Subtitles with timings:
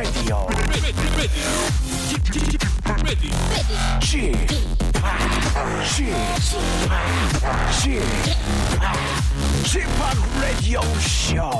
[0.00, 0.48] Radio.
[2.08, 2.64] Chip, Chip,
[9.62, 9.90] Chip,
[10.40, 11.52] Radio Show.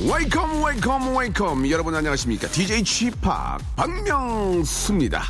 [0.00, 5.24] 웨이컴 웨이컴 웨이컴 여러분 안녕하십니까 DJ 취팍 박명수입니다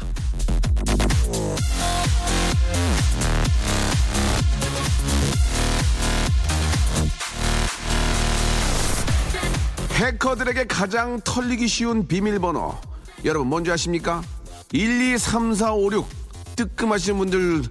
[9.99, 12.73] 해커들에게 가장 털리기 쉬운 비밀번호
[13.25, 14.23] 여러분 뭔지 아십니까?
[14.71, 16.07] 1 2 3 4 5 6
[16.55, 17.63] 뜨끔하시는 분들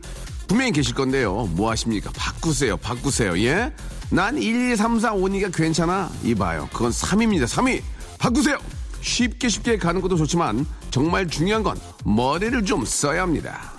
[0.46, 2.12] 분명히 계실 건데요 뭐 하십니까?
[2.14, 3.74] 바꾸세요 바꾸세요 예?
[4.10, 7.82] 난 1 2 3 4 5니까 괜찮아 이봐요 그건 3입니다 3위
[8.20, 8.58] 바꾸세요
[9.00, 13.72] 쉽게 쉽게 가는 것도 좋지만 정말 중요한 건 머리를 좀 써야 합니다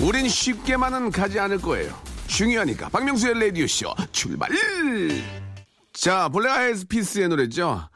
[0.00, 1.94] 우린 쉽게만은 가지 않을 거예요.
[2.40, 4.48] 중요하니까 박명수의 라디오쇼 출발!
[5.92, 7.86] 자, Black Eyed Peas의 노래죠.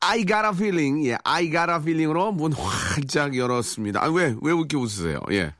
[0.00, 1.08] I got a feeling.
[1.08, 4.04] 예, I got a feeling으로 문 활짝 열었습니다.
[4.04, 5.20] 아, 왜, 왜 이렇게 웃으세요?
[5.30, 5.54] 예.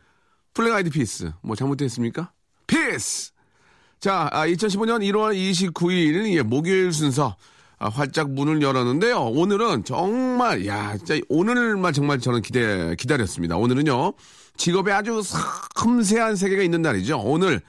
[0.52, 1.32] Black Eyed Peas.
[1.40, 2.32] 뭐 잘못됐습니까?
[2.66, 3.32] Peas!
[3.98, 7.36] 자, 아, 2015년 1월 29일, 예, 목요일 순서.
[7.78, 9.20] 아, 활짝 문을 열었는데요.
[9.20, 13.56] 오늘은 정말, 야, 진짜 오늘만 정말 저는 기대, 기다렸습니다.
[13.56, 14.12] 오늘은요,
[14.58, 15.22] 직업에 아주
[15.76, 17.18] 섬세한 세계가 있는 날이죠.
[17.20, 17.62] 오늘,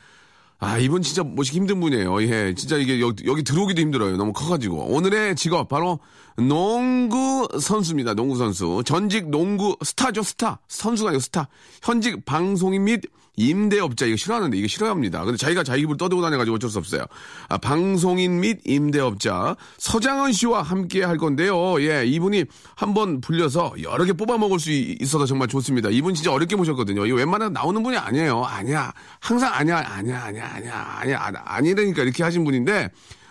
[0.66, 2.24] 아, 이분 진짜 모시기 힘든 분이에요.
[2.24, 4.18] 예, 진짜 이게 여기, 여기 들어오기도 힘들어요.
[4.18, 4.88] 너무 커가지고.
[4.96, 6.00] 오늘의 직업, 바로
[6.38, 8.16] 농구 선수입니다.
[8.16, 8.82] 농구 선수.
[8.84, 10.60] 전직 농구 스타죠, 스타.
[10.68, 11.50] 선수가 아니고 스타.
[11.84, 13.02] 현직 방송인 및
[13.36, 15.24] 임대업자 이거 싫어하는데 이거 싫어합니다.
[15.24, 17.06] 근데 자기가 자기 입을 떠들고 다녀가지고 어쩔 수 없어요.
[17.50, 21.82] 아, 방송인 및 임대업자 서장은 씨와 함께 할 건데요.
[21.82, 25.90] 예, 이분이 한번 불려서 여러 개 뽑아 먹을 수 있어서 정말 좋습니다.
[25.90, 27.06] 이분 진짜 어렵게 모셨거든요.
[27.06, 28.44] 이거 웬만하면 나오는 분이 아니에요.
[28.44, 28.94] 아니야.
[29.20, 32.90] 항상 아니야, 아니야, 아니야, 아니야, 아니야, 아니야, 아니라니까 이렇게 하신 분인데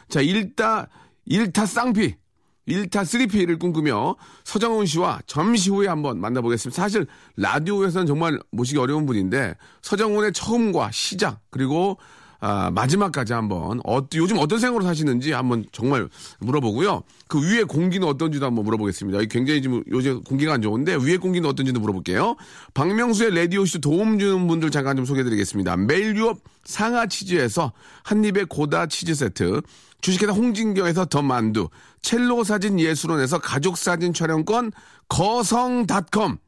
[0.09, 0.89] 자, 일타,
[1.27, 2.15] 일타 쌍피.
[2.69, 6.81] 1타 3P를 꿈꾸며 서정훈 씨와 잠시 후에 한번 만나보겠습니다.
[6.81, 11.99] 사실 라디오에서는 정말 모시기 어려운 분인데 서정훈의 처음과 시작 그리고
[12.41, 16.09] 아, 마지막까지 한번 어, 요즘 어떤 생각으로 사시는지 한번 정말
[16.41, 17.03] 물어보고요.
[17.29, 19.21] 그 위에 공기는 어떤지도 한번 물어보겠습니다.
[19.31, 22.37] 굉장히 지금 요즘 공기가 안 좋은데 위에 공기는 어떤지도 물어볼게요.
[22.75, 25.77] 박명수의 라디오쇼 도움 주는 분들 잠깐 좀 소개해드리겠습니다.
[25.77, 29.63] 매일유업 상하 치즈에서 한입의 고다 치즈 세트,
[30.01, 31.69] 주식회사 홍진경에서 더 만두,
[32.03, 34.73] 첼로 사진 예술원에서 가족 사진 촬영권,
[35.09, 36.39] 거성닷컴,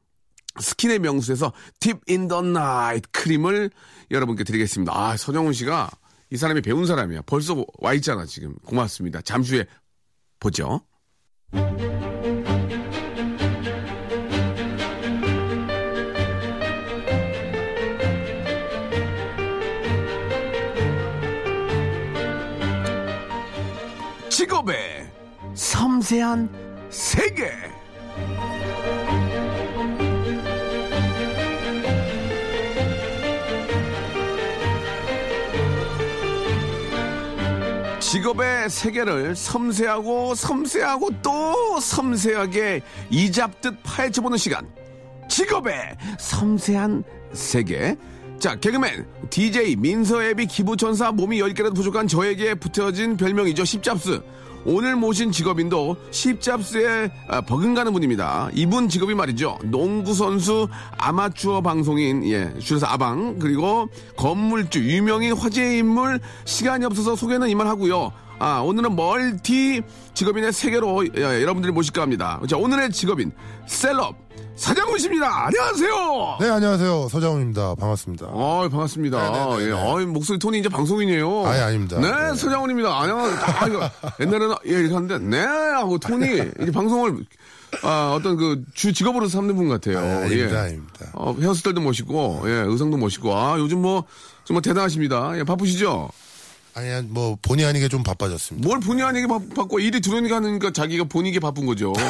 [0.60, 3.70] 스킨의 명수에서 deep in the night 크림을
[4.10, 4.92] 여러분께 드리겠습니다.
[4.96, 5.90] 아, 서정훈 씨가
[6.30, 7.22] 이 사람이 배운 사람이야.
[7.26, 8.54] 벌써 와 있잖아, 지금.
[8.64, 9.20] 고맙습니다.
[9.22, 9.66] 잠시 후에
[10.40, 10.80] 보죠.
[24.28, 25.10] 직업의
[25.54, 27.50] 섬세한 세계.
[38.16, 44.66] 직업의 세계를 섬세하고 섬세하고 또 섬세하게 이잡듯 파헤쳐보는 시간.
[45.28, 45.74] 직업의
[46.18, 47.94] 섬세한 세계.
[48.38, 53.66] 자, 개그맨, DJ, 민서애비, 기부천사, 몸이 10개라도 부족한 저에게 붙여진 별명이죠.
[53.66, 54.22] 십잡스.
[54.68, 58.50] 오늘 모신 직업인도 십잡스에 아, 버금가는 분입니다.
[58.52, 59.60] 이분 직업이 말이죠.
[59.62, 60.68] 농구선수,
[60.98, 68.10] 아마추어 방송인, 예, 줄여서 아방, 그리고 건물주, 유명인 화제 인물, 시간이 없어서 소개는 이만 하고요.
[68.40, 69.82] 아, 오늘은 멀티
[70.14, 72.40] 직업인의 세계로 예, 여러분들이 모실까 합니다.
[72.48, 73.30] 자, 오늘의 직업인,
[73.66, 74.25] 셀럽.
[74.56, 75.46] 사장훈 씨입니다.
[75.46, 76.36] 안녕하세요.
[76.40, 77.08] 네, 안녕하세요.
[77.10, 77.74] 서장훈입니다.
[77.74, 78.26] 반갑습니다.
[78.30, 79.30] 어, 반갑습니다.
[79.30, 79.66] 네네네.
[79.68, 81.46] 예, 어, 목소리 톤이 이제 방송인이에요.
[81.46, 81.98] 아예 아닙니다.
[82.00, 82.34] 네, 네.
[82.34, 83.00] 서장훈입니다.
[83.00, 83.82] 안녕하세요.
[83.82, 86.26] 아, 옛날에는 예, 이렇게 하는데, 네, 하고 톤이
[86.62, 87.18] 이제 방송을
[87.82, 89.98] 아, 어떤 그 주 직업으로 삼는 분 같아요.
[89.98, 91.06] 아, 아닙니다, 아닙니다.
[91.12, 94.04] 어, 헤어스타일도 멋있고, 예, 의상도 멋있고, 아, 요즘 뭐,
[94.44, 95.38] 정말 대단하십니다.
[95.38, 96.08] 예, 바쁘시죠?
[96.74, 98.66] 아니, 뭐, 본의 아니게 좀 바빠졌습니다.
[98.66, 101.92] 뭘 본의 아니게 바, 바빠 일이 들어오니까 하니까 자기가 본인이 바쁜 거죠.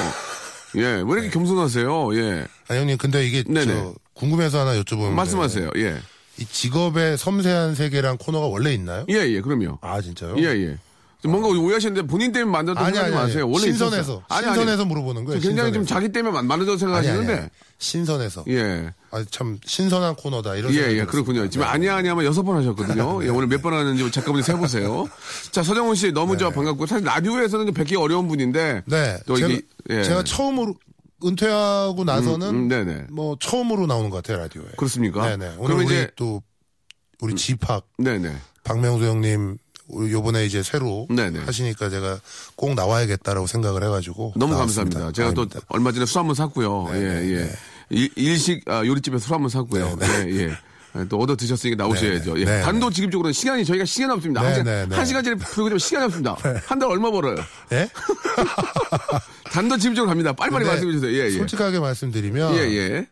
[0.77, 2.15] 예, 왜 이렇게 겸손하세요?
[2.17, 2.47] 예.
[2.69, 3.65] 아, 형님, 근데 이게 네네.
[3.67, 5.71] 저 궁금해서 하나 여쭤보면 말씀하세요.
[5.77, 5.97] 예.
[6.39, 9.07] 이 직업의 섬세한 세계란 코너가 원래 있나요?
[9.09, 9.79] 예, 예, 그럼요.
[9.81, 10.37] 아, 진짜요?
[10.39, 10.79] 예, 예.
[11.27, 13.29] 뭔가 오해하시는데 본인 때문에 만들었다고 아니, 아니, 생각하지 아니.
[13.45, 13.49] 마세요.
[13.49, 14.23] 원래 신선해서.
[14.29, 14.55] 아니, 아니.
[14.57, 15.41] 신선해서 물어보는 거예요.
[15.41, 15.95] 굉장히 좀 신선해서.
[15.95, 17.33] 자기 때문에 만- 만들었다고 아니, 생각하시는데.
[17.33, 17.51] 아니, 아니.
[17.79, 18.45] 신선해서.
[18.49, 18.91] 예.
[19.11, 21.05] 아, 참 신선한 코너다 이런 예, 생각이 예.
[21.05, 21.49] 그렇군요.
[21.51, 21.71] 지금 네.
[21.73, 23.23] 아니야, 아니야 하면 여섯 번 하셨거든요.
[23.25, 25.07] 예, 오늘 몇 번 하는지 작가분이 세 보세요.
[25.53, 28.83] 자, 서정훈 씨 너무 저 반갑고, 사실 라디오에서는 좀 뵙기 어려운 분인데.
[28.87, 29.19] 네.
[29.27, 30.03] 또 제가, 이게, 예.
[30.05, 30.75] 제가 처음으로
[31.25, 33.07] 은퇴하고 나서는 음, 네네.
[33.11, 34.67] 뭐 처음으로 나오는 것 같아요 라디오에.
[34.77, 35.27] 그렇습니까?
[35.37, 35.55] 네네.
[35.59, 36.43] 오늘 우리 이제- 또
[37.21, 38.37] 우리 집합 네네.
[38.65, 39.57] 박명수 형님
[39.93, 41.41] 요번에 이제 새로 네네.
[41.41, 42.19] 하시니까 제가
[42.57, 44.99] 꼭 나와야겠다라고 생각을 해가지고 너무 나왔습니다.
[45.01, 45.13] 감사합니다.
[45.13, 45.61] 제가 아닙니다.
[45.61, 46.89] 또 얼마 전에 술 한번 샀고요.
[46.93, 47.51] 네, 예, 예.
[47.91, 49.97] 일, 일식 아, 요리집에 술한번 샀고요.
[50.03, 50.57] 예, 예.
[50.99, 52.35] 예, 또 얻어 드셨으니까 나오셔야죠.
[52.35, 52.45] 네, 예.
[52.45, 54.41] 네, 단도직입적으로는 시간이 저희가 시간이 없습니다.
[54.41, 54.97] 네, 한, 시간, 네, 네.
[54.97, 56.37] 한 시간 전에 프로그램 시간이 없습니다.
[56.67, 57.37] 한 달 얼마 벌어요?
[57.73, 57.89] 예?
[59.53, 60.33] 단도직입적으로 갑니다.
[60.33, 61.13] 빨리빨리 말씀해 주세요.
[61.13, 61.31] 예, 예.
[61.31, 63.07] 솔직하게 말씀드리면 예, 예.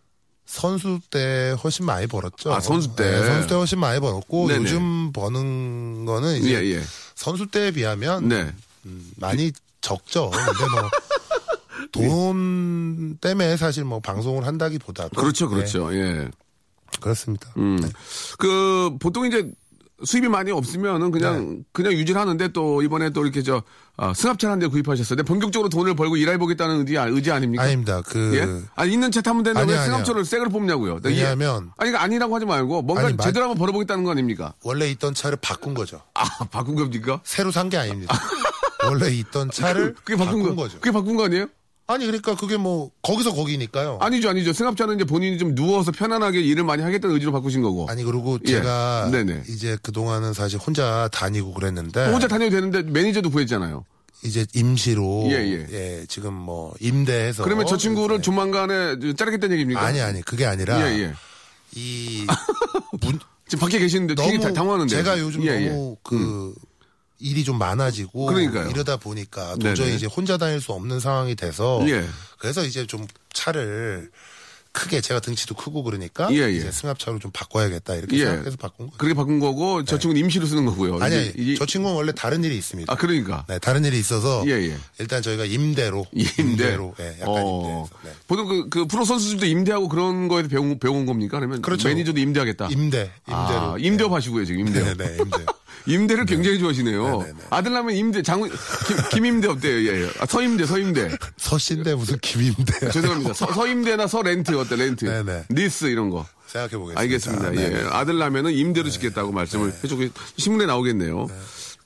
[0.47, 2.53] 선수 때 훨씬 많이 벌었죠.
[2.53, 3.11] 아, 선수 때.
[3.11, 4.63] 네, 선수 때 훨씬 많이 벌었고 네네.
[4.63, 6.83] 요즘 버는 거는 이제 예, 예.
[7.15, 8.53] 선수 때에 비하면 네.
[8.87, 10.31] 음, 많이 적죠.
[10.31, 10.91] 근데 뭐
[11.93, 15.95] 돈 때문에 사실 뭐 방송을 한다기보다도 그렇죠, 네, 그렇죠.
[15.95, 16.29] 예.
[17.01, 17.53] 그렇습니다.
[17.57, 17.79] 음.
[18.39, 19.51] 그, 보통 이제
[20.05, 21.63] 수입이 많이 없으면은 그냥, 네.
[21.73, 23.63] 그냥 유지를 하는데 또 이번에 또 이렇게 저,
[23.97, 25.17] 아, 승합차 한 대 구입하셨어요.
[25.17, 27.63] 근데 본격적으로 돈을 벌고 일해 보겠다는 의지, 의지 아닙니까?
[27.65, 28.03] 아닙니다.
[28.07, 28.69] 그 예?
[28.75, 29.91] 아니, 있는 차 타면 되는데 아니요, 왜 아니요.
[29.93, 31.01] 승합차를 새걸 뽑냐고요?
[31.03, 34.55] 왜냐하면 아니, 이거 아니라고 하지 말고 뭔가 아니, 마- 제대로 한번 벌어보겠다는 거 아닙니까?
[34.63, 36.01] 원래 있던 차를 바꾼 거죠.
[36.15, 37.21] 아, 바꾼 겁니까?
[37.25, 38.15] 새로 산 게 아닙니다.
[38.87, 40.79] 원래 있던 차를 그게 바꾼, 바꾼 거, 거죠.
[40.81, 41.47] 그게 바꾼 거 아니에요?
[41.87, 43.99] 아니 그러니까 그게 뭐 거기서 거기니까요.
[44.01, 44.53] 아니죠, 아니죠.
[44.55, 47.87] 승합차는 이제 본인이 좀 누워서 편안하게 일을 많이 하겠다는 의지로 바꾸신 거고.
[47.91, 48.53] 아니 그리고 예.
[48.53, 49.43] 제가 네네.
[49.49, 53.85] 이제 그 동안은 사실 혼자 다니고 그랬는데 혼자 다녀도 되는데 매니저도 구했잖아요.
[54.25, 55.67] 이제 임시로 예, 예.
[55.73, 58.21] 예, 지금 뭐 임대해서 그러면 저 친구를 예.
[58.23, 59.83] 조만간에 자르겠다는 얘기입니까?
[59.83, 61.13] 아니 아니 그게 아니라 예, 예.
[61.75, 62.25] 이
[63.03, 64.97] 문, 지금 밖에 계시는데 너무 다- 당황하는데.
[64.97, 65.69] 제가 요즘 예, 예.
[65.69, 66.55] 너무 그
[67.25, 68.69] 일이 좀 많아지고 그러니까요.
[68.69, 69.97] 이러다 보니까 도저히 네네.
[69.97, 72.07] 이제 혼자 다닐 수 없는 상황이 돼서 예.
[72.39, 74.11] 그래서 이제 좀 차를
[74.73, 76.51] 크게 제가 등치도 크고 그러니까 예, 예.
[76.51, 78.25] 이제 승합차로 좀 바꿔야겠다 이렇게 예.
[78.27, 78.99] 생각해서 바꾼 거예요.
[78.99, 80.99] 그렇게 바꾼 거고 저 친구는 임시로 쓰는 거고요.
[81.01, 82.93] 아니, 아니 저 친구는 원래 다른 일이 있습니다.
[82.93, 84.77] 아 그러니까 네, 다른 일이 있어서 예, 예.
[84.99, 86.05] 일단 저희가 임대로
[86.39, 86.75] 임대.
[86.75, 87.61] 로 예, 약간 어.
[87.61, 88.11] 임대해서 네.
[88.27, 91.39] 보통 그, 그 프로 선수들도 임대하고 그런 거에서 배운 배운 겁니까?
[91.39, 91.89] 그러면 그렇죠.
[91.89, 92.67] 매니저도 임대하겠다.
[92.73, 94.97] 임대 임대로 아, 임대업 하시고요 지금 임대업.
[94.97, 95.47] 네, 네, 임대.
[95.87, 97.19] 임대를 굉장히 좋아하시네요.
[97.21, 97.45] 네, 네, 네.
[97.51, 99.77] 아들 나면 임대 장훈 김, 김임대 어때요?
[99.93, 100.11] 예, 예.
[100.19, 101.17] 아, 서임대 서임대.
[101.37, 103.35] 서신대 무슨 김임대 죄송합니다.
[103.35, 105.05] 서, 서임대나 서렌트 어때 렌트.
[105.05, 105.45] 네, 네.
[105.51, 106.27] 리스 이런 거.
[106.47, 107.01] 생각해 보겠습니다.
[107.01, 107.51] 알겠습니다.
[107.51, 107.69] 네, 예.
[107.71, 107.89] 네.
[107.91, 110.05] 아들 나면은 임대로 짓겠다고 말씀을 해주고
[110.37, 111.27] 신문에 나오겠네요.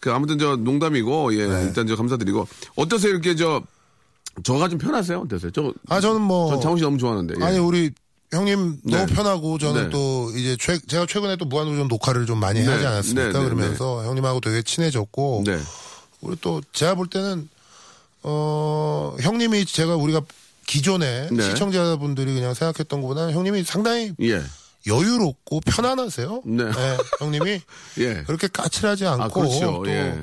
[0.01, 1.65] 그 아무튼 저 농담이고 예 네.
[1.65, 2.47] 일단 저 감사드리고
[2.77, 3.63] 어떠세요 이렇게 저
[4.45, 5.19] 저가 좀 편하세요?
[5.23, 5.51] 어떠세요?
[5.51, 7.35] 저, 아 저는 뭐 전 장훈 씨 너무 좋아하는데.
[7.41, 7.45] 예.
[7.45, 7.91] 아니 우리
[8.33, 8.97] 형님 네.
[8.97, 9.91] 너무 편하고 저는 네.
[9.91, 12.67] 또 이제 최, 제가 최근에 또 무한도전 녹화를 좀 많이 네.
[12.67, 13.33] 하지 않았습니까?
[13.33, 15.59] 네, 네, 그러면서 형님하고 되게 친해졌고 네.
[16.21, 17.49] 우리 또 제가 볼 때는
[18.23, 20.23] 어 형님이 제가 우리가
[20.67, 21.43] 기존에 네.
[21.43, 24.43] 시청자분들이 그냥 생각했던 것보다는 형님이 상당히 예.
[24.87, 26.43] 여유롭고 편안하세요.
[26.45, 26.65] 네.
[27.21, 27.61] 형님이
[27.99, 28.23] 예.
[28.27, 29.83] 그렇게 까칠하지 않고 아 그렇죠.
[29.85, 30.15] 또 예.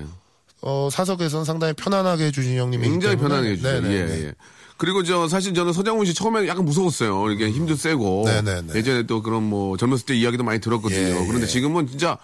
[0.61, 3.67] 어, 사석에서는 상당히 편안하게 해주신 형님이 굉장히 편안하게 해주죠.
[3.67, 3.89] 네네.
[3.89, 4.33] 예, 예.
[4.77, 7.29] 그리고 저 사실 저는 서장훈 씨 처음에 약간 무서웠어요.
[7.29, 8.73] 이렇게 힘도 세고 네네네.
[8.75, 10.99] 예전에 또 그런 뭐 젊었을 때 이야기도 많이 들었거든요.
[10.99, 11.25] 예, 예.
[11.27, 12.17] 그런데 지금은 진짜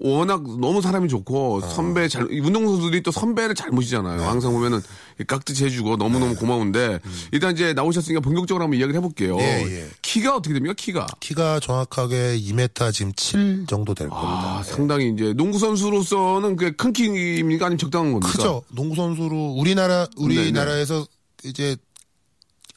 [0.00, 4.20] 워낙 너무 사람이 좋고 선배 잘 운동선수들이 또 선배를 잘 모시잖아요.
[4.20, 4.24] 네.
[4.24, 4.80] 항상 보면은
[5.26, 6.98] 깍듯이 해주고 너무 너무 고마운데
[7.30, 9.34] 일단 이제 나오셨으니까 본격적으로 한번 이야기를 해볼게요.
[9.36, 9.40] 음.
[9.40, 9.88] 예, 예.
[10.00, 10.74] 키가 어떻게 됩니까?
[10.76, 14.58] 키가 키가 정확하게 2m 지금 7 정도 될 겁니다.
[14.58, 18.32] 아, 상당히 이제 농구 선수로서는 그큰 키입니까 아니면 적당한 겁니까?
[18.32, 18.64] 크죠.
[18.70, 21.06] 농구 선수로 우리나라 우리나라에서
[21.44, 21.76] 이제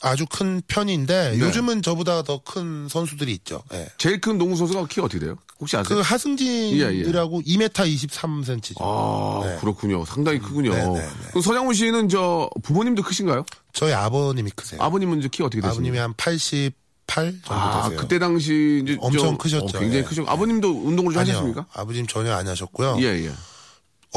[0.06, 1.40] 아주 큰 편인데 네.
[1.40, 3.64] 요즘은 저보다 더 큰 선수들이 있죠.
[3.74, 3.88] 예.
[3.98, 5.36] 제일 큰 농구 선수가 키가 어떻게 돼요?
[5.60, 5.98] 혹시 아세요?
[5.98, 8.76] 그 하승진이라고 2m 23cm죠.
[8.82, 9.58] 아, 네.
[9.60, 10.06] 그렇군요.
[10.06, 10.72] 상당히 크군요.
[10.74, 11.10] 네, 네, 네.
[11.30, 13.46] 그럼 서장훈 씨는 저 부모님도 크신가요?
[13.74, 14.82] 저희 아버님이 크세요.
[14.82, 16.04] 아버님은 이제 키가 어떻게 되십니까?
[16.04, 16.72] 아버님이 한88
[17.44, 18.00] 정도 아, 되세요.
[18.00, 19.66] 그때 당시 이제 엄청 좀, 크셨죠.
[19.78, 20.04] 어, 굉장히 예.
[20.04, 21.34] 크셨고 아버님도 운동을 좀 아니요.
[21.34, 21.66] 하셨습니까?
[21.74, 22.98] 아버님 전혀 안 하셨고요.
[23.00, 23.32] 예, 예.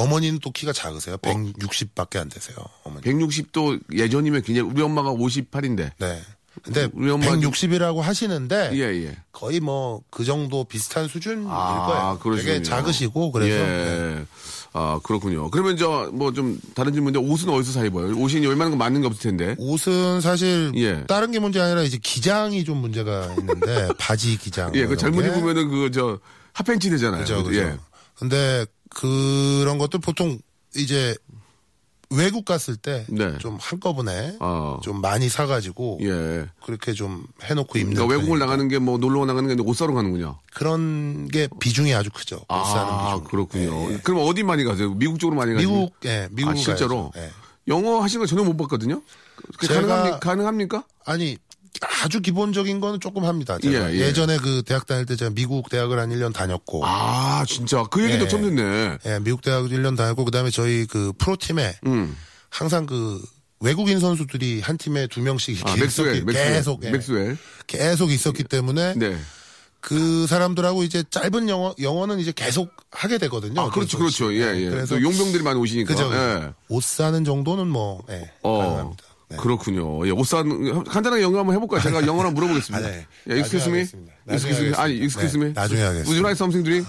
[0.02, 1.16] 어머니는 또 키가 작으세요.
[1.18, 2.56] 160밖에 안 되세요.
[2.84, 3.02] 어머니.
[3.02, 5.90] 160도 예전이면 굉장히 우리 엄마가 58인데.
[5.98, 6.20] 네.
[6.64, 9.16] 근데 우리 엄마 좀- 160이라고 하시는데 예, 예.
[9.30, 12.18] 거의 뭐 그 정도 비슷한 수준일 아, 거예요.
[12.20, 12.54] 그러시군요.
[12.54, 13.56] 되게 작으시고 그래서 예.
[14.18, 14.24] 네.
[14.72, 15.50] 아, 그렇군요.
[15.50, 18.16] 그러면 저 뭐 좀 다른 질문인데 옷은 어디서 사 입어요?
[18.16, 19.54] 옷이 얼마나 맞는 게 없을 텐데.
[19.58, 21.04] 옷은 사실 예.
[21.06, 24.74] 다른 게 문제 아니라 이제 기장이 좀 문제가 있는데 바지 기장.
[24.74, 25.28] 예, 뭐그 잘못 게.
[25.28, 26.18] 입으면은 그 저
[26.54, 27.20] 핫팬츠 되잖아요.
[27.20, 27.60] 그죠, 그죠.
[27.60, 27.76] 예.
[28.16, 30.38] 근데 그런 것도 보통
[30.76, 31.14] 이제
[32.10, 33.36] 외국 갔을 때좀 네.
[33.60, 34.78] 한꺼번에 아.
[34.82, 36.46] 좀 많이 사가지고 예.
[36.64, 38.38] 그렇게 좀 해놓고 입는 그러니까 외국을.
[38.38, 40.38] 나가는 게 뭐 놀러 나가는 게 옷 사러 가는군요.
[40.54, 42.36] 그런 게 비중이 아주 크죠.
[42.36, 43.24] 옷 사는 아, 비중.
[43.28, 43.92] 그렇군요.
[43.92, 43.98] 예.
[43.98, 44.94] 그럼 어디 많이 가세요?
[44.94, 45.68] 미국 쪽으로 많이 가세요?
[45.70, 47.12] 미국, 예, 미국 아, 실제로?
[47.16, 47.30] 예.
[47.66, 49.02] 영어 하시는 거 전혀 못 봤거든요?
[49.58, 50.18] 그 제가-?
[50.20, 50.84] 가능합니까?
[51.04, 51.36] 아니
[52.02, 53.58] 아주 기본적인 거는 조금 합니다.
[53.58, 54.00] 제가 예, 예.
[54.06, 57.84] 예, 전에그 대학 다닐 때 제가 미국 대학을 한 1년 다녔고, 아, 진짜.
[57.90, 58.28] 그 얘기도 예.
[58.28, 58.98] 처음 듣네.
[59.06, 62.16] 예, 미국 대학 1년 다녔고, 그 다음에 저희 그 프로팀에 음.
[62.50, 63.20] 항상 그
[63.60, 66.52] 외국인 선수들이 한 팀에 두 명씩 아, 맥스웰, 있었기- 맥스웰.
[66.52, 67.36] 계속 예, 맥스웰.
[67.66, 69.16] 계속 있었기 때문에 네.
[69.80, 73.60] 그 사람들하고 이제 짧은 영어 영어는 이제 계속 하게 되거든요.
[73.60, 74.34] 아, 그렇죠, 그래서 그렇죠.
[74.34, 74.70] 예, 예.
[74.70, 75.94] 그래서 또 용병들이 많이 오시니까.
[75.94, 76.12] 그죠.
[76.12, 76.52] 예.
[76.68, 79.04] 옷 사는 정도는 뭐 예, 어, 가능합니다.
[79.30, 79.36] 네.
[79.36, 80.06] 그렇군요.
[80.06, 81.82] 예, 옷 사는, 간단하게 영어 한번 해볼까요?
[81.82, 82.86] 제가 영어로 물어보겠습니다.
[82.86, 83.06] 아, 네.
[83.28, 83.80] 예, excuse me?
[84.30, 84.72] excuse me?
[84.74, 85.52] 아니, excuse 네, me?
[85.54, 86.08] 나중에 하겠습니다.
[86.08, 86.88] Would you like something drink?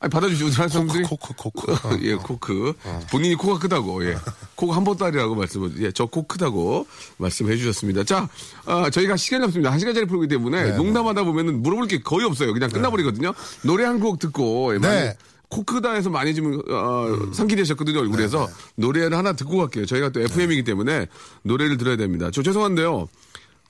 [0.00, 0.44] 아니, 받아주시죠.
[0.46, 1.08] Would you like something?
[1.08, 1.72] Coke Coke.
[1.72, 1.98] 어.
[2.02, 2.72] 예, Coke.
[3.12, 4.16] 본인이 코가 크다고, 예.
[4.56, 6.86] 코가 한 보따리라고 말씀을, 예, 저 코 크다고
[7.18, 8.02] 말씀해 주셨습니다.
[8.02, 8.28] 자,
[8.66, 9.70] 아, 저희가 시간이 없습니다.
[9.70, 12.52] 한 시간짜리 프로그램이기 때문에 네, 농담하다 보면은 물어볼 게 거의 없어요.
[12.52, 13.32] 그냥 끝나버리거든요.
[13.62, 15.16] 노래 한 곡 듣고, 예, 많이 네.
[15.52, 18.48] 코 크다해서 많이 좀, 어, 상기되셨거든요, 얼굴에서.
[18.76, 19.84] 노래를 하나 듣고 갈게요.
[19.84, 21.06] 저희가 또 FM이기 때문에
[21.42, 22.30] 노래를 들어야 됩니다.
[22.32, 23.06] 저 죄송한데요.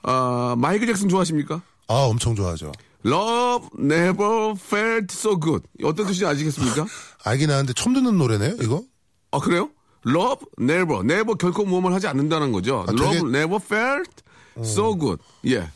[0.05, 1.61] 아, 마이클 잭슨 좋아하십니까?
[1.89, 2.71] 아 엄청 좋아하죠.
[3.05, 5.65] Love never felt so good.
[5.83, 6.87] 어떤 뜻인지 아시겠습니까?
[7.25, 8.85] 알긴 하는데 처음 듣는 노래네요, 이거?
[9.33, 9.69] 아, 그래요?
[10.07, 12.85] Love never, never 결코 모험을 하지 않는다는 거죠.
[12.87, 14.11] 아, 되게- Love never felt
[14.61, 15.21] so good.
[15.49, 15.69] 예.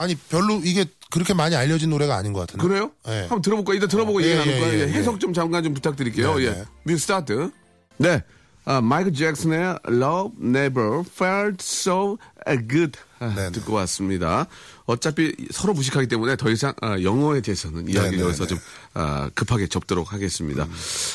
[0.00, 2.66] 아니 별로 이게 그렇게 많이 알려진 노래가 아닌 것 같은데.
[2.66, 2.90] 그래요?
[3.04, 3.20] 네.
[3.20, 3.76] 한번 들어볼까요?
[3.76, 4.72] 이따 들어보고 어, 얘기 예, 나눌까요?
[4.72, 6.38] 예, 예, 예, 해석 좀 잠깐 좀 부탁드릴게요.
[6.38, 6.50] 네, 예.
[6.52, 6.64] 네.
[6.84, 7.50] 뮤 스타트.
[7.98, 8.24] 네.
[8.64, 12.16] 아, 마이클 잭슨의 Love Never Felt So
[12.46, 13.52] Good 아, 네, 네.
[13.52, 14.46] 듣고 왔습니다.
[14.86, 18.48] 어차피 서로 무식하기 때문에 더 이상 아, 영어에 대해서는 이야기를 네, 여기서 네.
[18.48, 18.58] 좀
[18.94, 20.66] 아, 급하게 접도록 하겠습니다.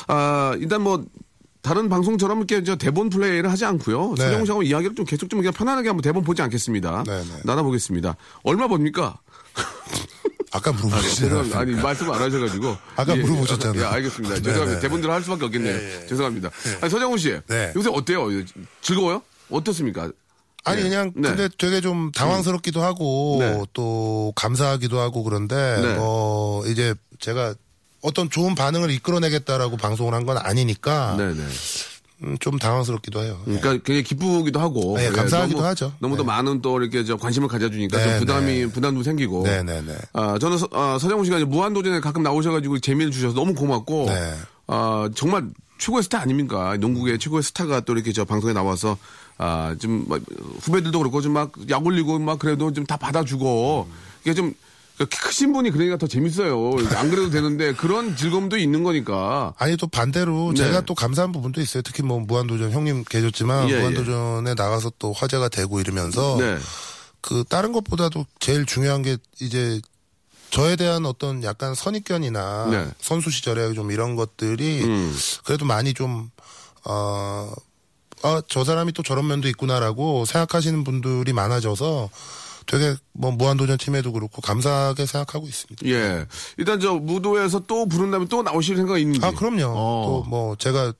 [0.06, 1.04] 아, 일단 뭐
[1.66, 4.14] 다른 방송처럼 이렇게 저 대본 플레이를 하지 않고요.
[4.16, 4.22] 네.
[4.22, 7.02] 서정우 씨하고 이야기를 좀 계속 좀 그냥 편안하게 한번 대본 보지 않겠습니다.
[7.04, 7.40] 네, 네.
[7.42, 8.14] 나눠보겠습니다.
[8.44, 9.18] 얼마 법니까?
[10.52, 11.42] 아까 물어보시잖아요.
[11.42, 11.58] 죄송합니다.
[11.58, 13.82] 아니 말씀 안 하셔가지고 아까 예, 물어보셨잖아요.
[13.82, 14.36] 예, 알겠습니다.
[14.36, 14.80] 네, 죄송합니다.
[14.80, 14.80] 네.
[14.80, 16.06] 대본대로 할 수밖에 없겠네요.
[16.06, 16.50] 죄송합니다.
[16.82, 17.72] 아니, 서정훈 씨, 네.
[17.74, 18.28] 요새 어때요?
[18.80, 19.22] 즐거워요?
[19.50, 20.12] 어떻습니까?
[20.62, 20.84] 아니 예.
[20.84, 21.30] 그냥 네.
[21.30, 23.60] 근데 되게 좀 당황스럽기도 하고 네.
[23.72, 25.94] 또 감사하기도 하고 그런데 네.
[25.96, 27.54] 뭐 이제 제가
[28.02, 31.42] 어떤 좋은 반응을 이끌어내겠다라고 방송을 한 건 아니니까 네네.
[32.22, 33.38] 음, 좀 당황스럽기도 해요.
[33.44, 35.92] 그러니까 굉장히 기쁘기도 하고 네, 예, 감사하기도 너무, 하죠.
[35.98, 36.26] 너무 더 네.
[36.28, 38.66] 많은 또 이렇게 저 관심을 가져주니까 네, 좀 부담이 네.
[38.68, 39.42] 부담도 생기고.
[39.42, 39.94] 네네네.
[40.14, 44.06] 아 저는 서, 아, 서정훈 씨가 이제 무한도전에 가끔 나오셔가지고 재미를 주셔서 너무 고맙고.
[44.06, 44.34] 네.
[44.68, 45.44] 아 정말
[45.78, 46.76] 최고의 스타 아닙니까?
[46.78, 48.96] 농구계 최고의 스타가 또 이렇게 저 방송에 나와서
[49.36, 50.06] 아좀
[50.62, 53.86] 후배들도 그렇고 좀 막 약 올리고 막 그래도 좀 다 받아주고
[54.24, 54.54] 이게 좀
[55.04, 56.70] 크신 분이 그러니까 더 재밌어요.
[56.96, 59.52] 안 그래도 되는데 그런 즐거움도 있는 거니까.
[59.58, 60.64] 아니 또 반대로 네.
[60.64, 61.82] 제가 또 감사한 부분도 있어요.
[61.82, 63.78] 특히 뭐 무한도전 형님 계셨지만 예, 예.
[63.80, 66.56] 무한도전에 나가서 또 화제가 되고 이러면서 네.
[67.20, 69.80] 그 다른 것보다도 제일 중요한 게 이제
[70.50, 72.88] 저에 대한 어떤 약간 선입견이나 네.
[72.98, 75.14] 선수 시절에 좀 이런 것들이 음.
[75.44, 76.30] 그래도 많이 좀
[76.84, 77.52] 어,
[78.22, 82.08] 아, 저 사람이 또 저런 면도 있구나라고 생각하시는 분들이 많아져서
[82.66, 85.86] 되게 뭐 무한도전 팀에도 그렇고 감사하게 생각하고 있습니다.
[85.86, 86.26] 예.
[86.56, 89.24] 일단 저 무도에서 또 부른다면 또 나오실 생각 있는지.
[89.24, 89.72] 아, 그럼요.
[89.74, 90.24] 어.
[90.28, 90.92] 또뭐 제가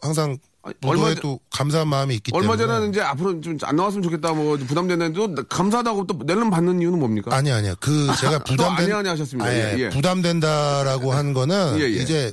[0.00, 0.38] 항상
[0.82, 4.56] 얼마 또 감사한 마음이 있기 얼마 때문에 전에는 이제 앞으로 좀 안 나왔으면 좋겠다 뭐
[4.56, 7.36] 부담되는데 또 감사하다고 또 낼름 받는 이유는 뭡니까?
[7.36, 7.74] 아니 아니요.
[7.80, 9.46] 그 제가 또 부담된 아니, 아니 하셨습니다.
[9.48, 9.88] 아니, 예, 예.
[9.90, 11.88] 부담된다라고 한 거는 예, 예.
[11.90, 12.32] 이제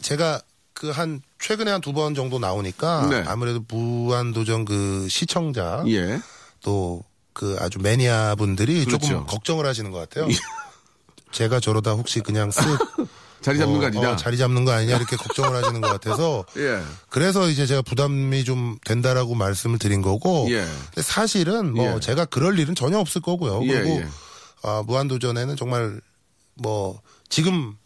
[0.00, 0.40] 제가
[0.74, 3.24] 그 한 최근에 한 두 번 정도 나오니까 네.
[3.28, 6.20] 아무래도 무한도전 그 시청자 예.
[6.62, 7.02] 또
[7.38, 9.06] 그 아주 매니아 분들이 그렇죠.
[9.06, 10.26] 조금 걱정을 하시는 것 같아요.
[11.30, 13.06] 제가 저러다 혹시 그냥 쓱
[13.40, 14.10] 자리 잡는 어, 거 아니냐?
[14.10, 16.82] 어, 자리 잡는 거 아니냐 이렇게 걱정을 하시는 것 같아서 예.
[17.08, 20.66] 그래서 이제 제가 부담이 좀 된다라고 말씀을 드린 거고 예.
[21.00, 22.00] 사실은 뭐 예.
[22.00, 23.62] 제가 그럴 일은 전혀 없을 거고요.
[23.66, 24.08] 예, 그리고 예.
[24.64, 26.00] 아, 무한도전에는 정말
[26.54, 27.76] 뭐 지금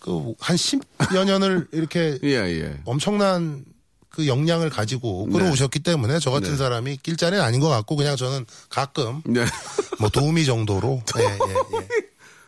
[0.00, 2.80] 그한 10여 년을 이렇게 예, 예.
[2.84, 3.64] 엄청난
[4.12, 5.38] 그 역량을 가지고 네.
[5.38, 6.56] 끌어오셨기 때문에 저 같은 네.
[6.56, 9.44] 사람이 낄 자리는 아닌 것 같고 그냥 저는 가끔 네.
[9.98, 11.88] 뭐 도우미 정도로 예, 예, 예.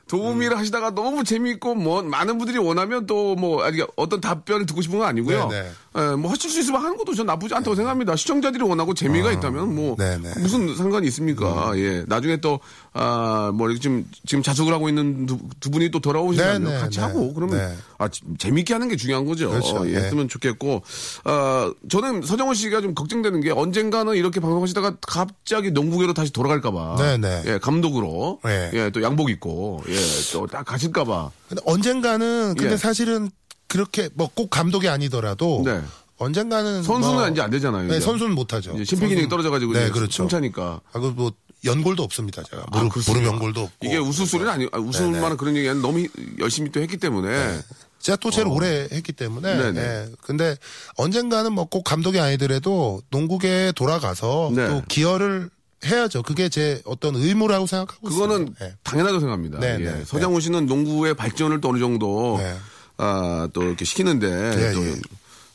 [0.06, 3.64] 도우미를 하시다가 너무 재미있고 뭐 많은 분들이 원하면 또뭐
[3.96, 5.48] 어떤 답변을 듣고 싶은 건 아니고요.
[5.48, 5.70] 네, 네.
[5.96, 8.16] 예, 뭐 하실 수 있으면 하는 것도 전 나쁘지 않다고 생각합니다.
[8.16, 10.30] 시청자들이 원하고 재미가 있다면 뭐 네, 네.
[10.40, 11.72] 무슨 상관이 있습니까?
[11.76, 12.04] 예.
[12.08, 12.58] 나중에 또
[12.92, 16.78] 아, 뭐 이렇게 지금 지금 자숙을 하고 있는 두, 두 분이 또 돌아오시면 네, 네,
[16.80, 17.04] 같이 네.
[17.06, 17.76] 하고 그러면 네.
[17.98, 19.50] 아, 지- 재밌게 하는 게 중요한 거죠.
[19.50, 19.88] 그렇죠.
[19.88, 19.98] 예, 네.
[20.04, 20.82] 했으면 좋겠고
[21.24, 26.96] 어, 저는 서정원 씨가 좀 걱정되는 게 언젠가는 이렇게 방송하시다가 갑자기 농구계로 다시 돌아갈까 봐.
[26.98, 27.42] 네, 네.
[27.46, 28.40] 예, 감독으로.
[28.44, 28.70] 네.
[28.74, 29.94] 예, 또 양복 입고 예,
[30.32, 31.30] 또 딱 가실까 봐.
[31.48, 32.76] 근데 언젠가는 근데 예.
[32.76, 33.30] 사실은
[33.68, 35.80] 그렇게 뭐 꼭 감독이 아니더라도 네.
[36.18, 37.88] 언젠가는 선수는 뭐- 이제 안 되잖아요.
[37.88, 38.00] 네.
[38.00, 38.72] 선수는 못 하죠.
[38.74, 40.22] 이제 심폐 기능이 선수는- 떨어져가지고 네, 그렇죠.
[40.22, 40.80] 숨차니까.
[40.92, 41.32] 아, 그뭐
[41.64, 42.62] 연골도 없습니다, 제가.
[42.62, 43.20] 아, 무릎, 그렇습니까?
[43.22, 43.86] 무릎 연골도 없고.
[43.86, 45.20] 이게 웃을 소리는 아니, 아, 웃을 네네.
[45.20, 46.06] 만한 그런 얘기 아니라 너무
[46.38, 47.58] 열심히 또 했기 때문에.
[48.00, 49.50] 제가 또 제일 오래 했기 때문에.
[49.52, 49.56] 어.
[49.56, 49.80] 네네.
[49.80, 50.08] 예.
[50.20, 50.56] 근데
[50.96, 54.68] 언젠가는 뭐 꼭 감독이 아니더라도 농구계에 돌아가서 네.
[54.68, 55.48] 또 기여를
[55.86, 56.22] 해야죠.
[56.22, 58.64] 그게 제 어떤 의무라고 생각하고 그거는 있습니다.
[58.66, 58.74] 예.
[58.84, 59.58] 당연하다고 생각합니다.
[59.58, 59.84] 네, 예.
[59.90, 62.54] 네, 서장훈 씨는 농구의 발전을 또 어느 정도 네.
[62.96, 64.94] 아, 또 이렇게 시키는데 예, 또 예.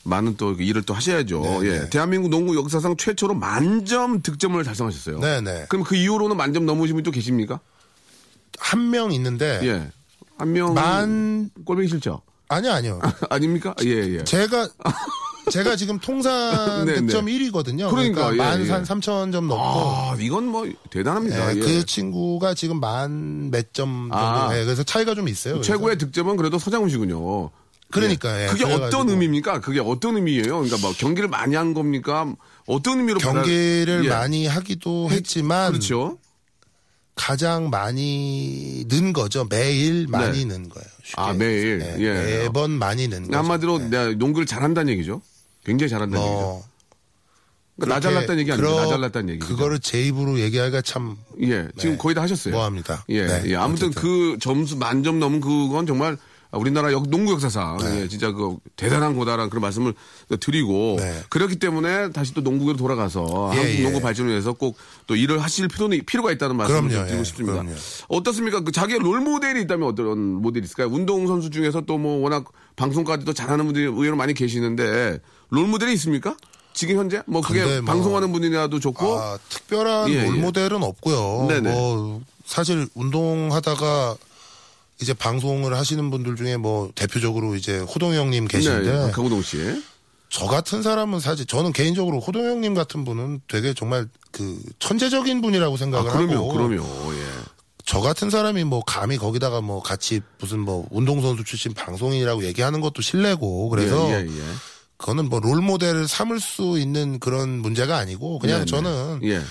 [0.03, 1.41] 많은 또 일을 또 하셔야죠.
[1.41, 1.79] 네, 예.
[1.79, 1.89] 네.
[1.89, 5.19] 대한민국 농구 역사상 최초로 만점 득점을 달성하셨어요.
[5.19, 5.65] 네, 네.
[5.69, 7.59] 그럼 그 이후로는 만점 넘으신 분이 또 계십니까?
[8.57, 9.91] 한 명 있는데 예.
[10.37, 10.73] 한 명.
[10.73, 12.21] 만 꼴보기 싫죠?
[12.49, 12.99] 아니요 아니요.
[13.29, 13.75] 아닙니까?
[13.83, 14.23] 예, 예.
[14.23, 14.67] 제가
[15.51, 17.31] 제가 지금 통산 네, 득점 네.
[17.33, 17.89] 1위거든요.
[17.89, 18.65] 그러니까, 그러니까 예, 만 예.
[18.69, 21.53] 3천 점 넘고 아, 이건 뭐 대단합니다.
[21.53, 21.59] 예, 예.
[21.59, 24.49] 그 친구가 지금 만 몇 점 정도 아.
[24.57, 25.55] 예, 그래서 차이가 좀 있어요.
[25.55, 25.67] 그래서.
[25.73, 27.49] 최고의 득점은 그래도 서장훈 씨군요.
[27.91, 28.85] 그러니까, 예, 그게 그래가지고.
[28.85, 29.61] 어떤 의미입니까?
[29.61, 30.43] 그게 어떤 의미예요?
[30.43, 32.31] 그러니까 뭐 경기를 많이 한 겁니까?
[32.67, 34.09] 어떤 의미로 경기를 받아- 예.
[34.09, 36.19] 많이 하기도 했지만 그렇죠.
[37.23, 39.45] 가장 많이 는 거죠.
[39.49, 40.87] 매일 많이 는 거예요.
[41.17, 41.81] 아, 매일.
[41.99, 42.13] 예, 예.
[42.43, 43.37] 매번 많이 는 거죠.
[43.37, 43.89] 한마디로 네.
[43.89, 45.21] 내가 농구를 잘한다는 얘기죠.
[45.65, 46.39] 굉장히 잘한다는 얘기죠.
[46.39, 46.63] 뭐
[47.75, 49.47] 그러니까 나 잘났다는 얘기 그러- 나 잘났다는 얘기죠.
[49.47, 51.97] 그거를 제 입으로 얘기하기가 참 예, 지금 네.
[51.97, 52.53] 거의 다 하셨어요.
[52.53, 53.03] 뭐합니다.
[53.09, 53.55] 예, 네, 예.
[53.57, 54.01] 아무튼 어쨌든.
[54.01, 56.17] 그 점수 만점 넘은 그건 정말
[56.51, 58.01] 우리나라 역, 농구 역사상 네.
[58.01, 59.93] 예, 진짜 그 대단한 거다라는 그런 말씀을
[60.39, 61.21] 드리고 네.
[61.29, 63.83] 그렇기 때문에 다시 또 농구로 돌아가서 예, 한국 예.
[63.83, 64.75] 농구 발전을 위해서 꼭
[65.05, 67.53] 또 일을 하실 필요는 필요가 있다는 말씀을 그럼요, 좀 드리고 예, 싶습니다.
[67.61, 67.75] 그럼요.
[68.09, 68.59] 어떻습니까?
[68.61, 70.87] 그 자기의 롤 모델이 있다면 어떤 모델이 있을까요?
[70.87, 76.37] 운동 선수 중에서 또 뭐 워낙 방송까지도 잘하는 분들이 의외로 많이 계시는데 롤 모델이 있습니까?
[76.73, 80.23] 지금 현재 뭐 그게 뭐- 방송하는 분이라도 좋고 아, 특별한 예, 예.
[80.25, 81.47] 롤모델은 없고요.
[81.49, 81.71] 네네.
[81.73, 84.15] 뭐 사실 운동하다가
[85.01, 89.57] 이제 방송을 하시는 분들 중에 뭐 대표적으로 이제 호동 형님 계신데 네, 강호동 씨.
[90.29, 95.73] 저 같은 사람은 사실 저는 개인적으로 호동 형님 같은 분은 되게 정말 그 천재적인 분이라고
[95.73, 97.13] 아, 생각을 그럼요, 하고 그럼요.
[97.15, 97.23] 예.
[97.85, 103.01] 저 같은 사람이 뭐 감히 거기다가 뭐 같이 무슨 뭐 운동선수 출신 방송인이라고 얘기하는 것도
[103.01, 104.43] 실례고 그래서 예, 예, 예.
[104.97, 108.69] 그거는 뭐 롤 모델을 삼을 수 있는 그런 문제가 아니고 그냥 네, 네.
[108.69, 109.41] 저는 예,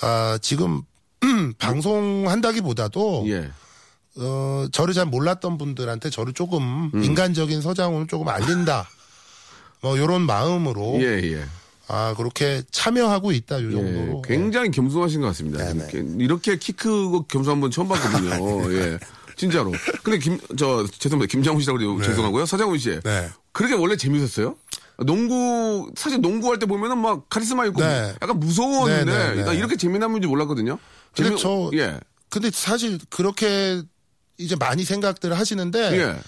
[0.00, 0.82] 아 지금
[1.58, 3.50] 방송한다기보다도 예.
[4.16, 7.02] 어 저를 잘 몰랐던 분들한테 저를 조금 음.
[7.02, 8.86] 인간적인 서장훈을 조금 알린다
[9.80, 11.44] 뭐 요런 마음으로 예, 예.
[11.88, 15.64] 아 그렇게 참여하고 있다 요 예, 정도로 굉장히 겸손하신 것 같습니다.
[15.64, 15.88] 네네.
[15.92, 18.72] 이렇게, 이렇게 키 크고 겸손한 분 처음 봤거든요.
[18.74, 18.98] 예.
[19.34, 19.72] 진짜로.
[20.02, 21.30] 근데 김, 저, 죄송합니다.
[21.30, 22.46] 김장훈 씨라고 그래도 죄송하고요.
[22.46, 23.00] 서장훈 씨.
[23.02, 23.28] 네.
[23.52, 24.56] 그렇게 원래 재밌었어요?
[24.98, 28.14] 농구, 사실 농구할 때 보면은 막 카리스마 있고 네.
[28.22, 29.44] 약간 무서웠는데 네, 네, 네.
[29.44, 30.78] 나 이렇게 재미난 분인지 몰랐거든요.
[31.16, 31.98] 근데 재미- 저- 예.
[32.28, 33.82] 근데 사실 그렇게
[34.42, 36.20] 이제 많이 생각들을 하시는데 예.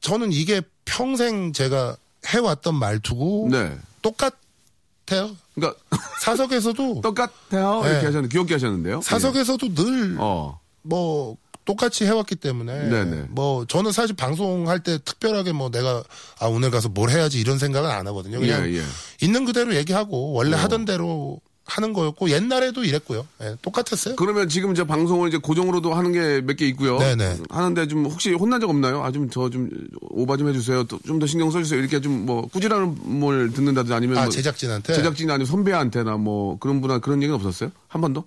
[0.00, 3.76] 저는 이게 평생 제가 해왔던 말투고 네.
[4.02, 5.36] 똑같아요.
[5.54, 5.74] 그러니까
[6.20, 7.82] 사석에서도 똑같아요.
[7.84, 8.06] 이렇게 네.
[8.06, 9.00] 하셨는데 귀엽게 하셨는데요.
[9.02, 10.16] 사석에서도 늘 예.
[10.18, 10.58] 어.
[10.82, 13.26] 뭐 똑같이 해왔기 때문에 네네.
[13.28, 16.02] 뭐 저는 사실 방송할 때 특별하게 뭐 내가
[16.40, 18.40] 아 오늘 가서 뭘 해야지 이런 생각은 안 하거든요.
[18.40, 18.82] 그냥 예, 예.
[19.20, 23.26] 있는 그대로 얘기하고 원래 하던 대로 하는 거였고 옛날에도 이랬고요.
[23.42, 24.16] 예, 똑같았어요.
[24.16, 26.98] 그러면 지금 저 방송을 이제 고정으로도 하는 게 몇 개 있고요.
[26.98, 27.38] 네네.
[27.48, 29.04] 하는데 좀 혹시 혼난 적 없나요?
[29.04, 29.70] 아, 좀 저좀
[30.10, 30.84] 오바 좀 해주세요.
[31.06, 31.78] 좀 더 신경 써주세요.
[31.80, 36.80] 이렇게 좀 뭐 꾸지람을 뭘 듣는다든지 아니면 아 뭐 제작진한테 제작진 아니면 선배한테나 뭐 그런
[36.80, 37.70] 분한 그런 얘기는 없었어요?
[37.88, 38.24] 한 번도?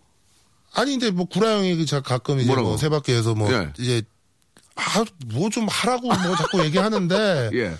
[0.73, 2.69] 아니 근데 뭐 구라 형이 그 자- 가끔 이제 뭐라고?
[2.69, 3.69] 뭐 세바퀴에서 뭐 예.
[3.77, 4.01] 이제
[4.75, 5.03] 아
[5.33, 7.75] 뭐 좀 하라고 뭐 자꾸 얘기하는데 예.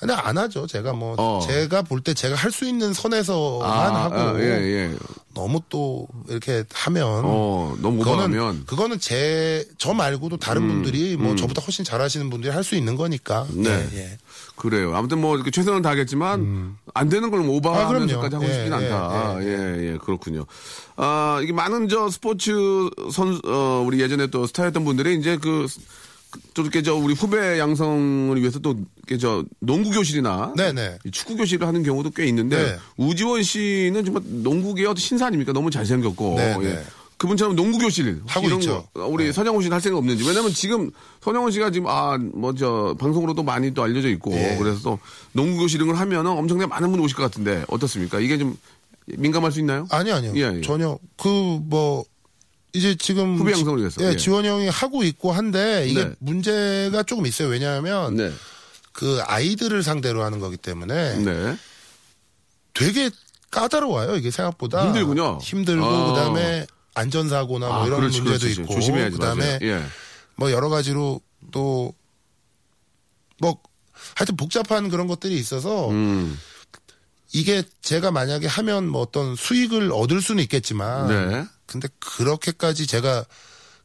[0.00, 0.66] 근데 안 하죠.
[0.66, 1.40] 제가 뭐 어.
[1.46, 4.96] 제가 볼 때 제가 할 수 있는 선에서만 아, 하고 아, 예, 예.
[5.34, 8.32] 너무 또 이렇게 하면 어, 너무 그거는.
[8.38, 12.96] 음, 그거는 제 저 말고도 다른 분들이 뭐 저보다 훨씬 잘하시는 분들이 할 수 있는
[12.96, 13.46] 거니까.
[13.52, 13.68] 네.
[13.92, 14.18] 예, 예.
[14.56, 14.94] 그래요.
[14.96, 18.34] 아무튼 뭐 이렇게 최선을 다하겠지만 안 되는 걸 아, 오버하면서까지 그럼요.
[18.36, 19.42] 하고 예, 싶진 예, 않다.
[19.42, 20.44] 예, 예, 그렇군요.
[20.96, 22.52] 아, 이게 많은 저 스포츠
[23.12, 25.66] 선, 어, 우리 예전에 또 스타였던 분들이 이제 그, 그,
[26.54, 30.98] 또 이렇게 저 우리 후배 양성을 위해서 또 이렇게 저 농구 교실이나 네네.
[31.04, 32.76] 이 축구 교실을 하는 경우도 꽤 있는데 네.
[32.96, 35.52] 우지원 씨는 정말 농구계 어떤 신사 아닙니까?
[35.52, 36.34] 너무 잘생겼고.
[36.36, 36.64] 네, 예.
[36.64, 36.82] 네.
[37.18, 38.86] 그분처럼 농구 교실 하고 이런 있죠.
[38.94, 40.90] 거 우리 선영훈 씨는 할 생각 없는지 왜냐면 지금
[41.20, 44.56] 선영훈 씨가 지금 아 뭐 저 방송으로도 많이 또 알려져 있고 예.
[44.58, 44.98] 그래서 또
[45.32, 48.20] 농구 교실 이런 걸 하면은 엄청나게 많은 분이 오실 것 같은데 어떻습니까?
[48.20, 48.56] 이게 좀
[49.06, 49.86] 민감할 수 있나요?
[49.90, 50.32] 아니 아니요.
[50.36, 50.60] 예, 예.
[50.62, 52.04] 전혀 그 뭐
[52.72, 54.02] 이제 지금 후배 지- 양성을 위해서.
[54.04, 54.16] 예, 예.
[54.16, 56.14] 지원 형이 하고 있고 한데 이게 네.
[56.18, 57.48] 문제가 조금 있어요.
[57.48, 58.32] 왜냐하면 네,
[58.92, 61.56] 그 아이들을 상대로 하는 거기 때문에 네,
[62.74, 63.10] 되게
[63.50, 64.16] 까다로워요.
[64.16, 65.38] 이게 생각보다 힘들군요.
[65.42, 66.06] 힘들고 아.
[66.12, 68.60] 그다음에 안전사고나 뭐 아, 이런 그렇지, 문제도 그렇지.
[68.62, 69.58] 있고 조심해야지, 그다음에.
[69.62, 69.82] 예.
[70.36, 71.20] 뭐 여러 가지로
[71.52, 71.92] 또
[73.42, 73.56] 뭐
[74.16, 76.38] 하여튼 복잡한 그런 것들이 있어서 음,
[77.32, 81.46] 이게 제가 만약에 하면 뭐 어떤 수익을 얻을 수는 있겠지만 네.
[81.70, 83.24] 근데 그렇게까지 제가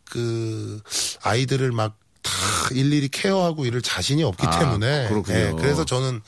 [0.05, 0.81] 그
[1.21, 2.31] 아이들을 막 다
[2.71, 5.37] 일일이 케어하고 이럴 자신이 없기 아, 때문에 그렇군요.
[5.37, 5.41] 음.
[5.41, 6.21] 예, 그래서 저는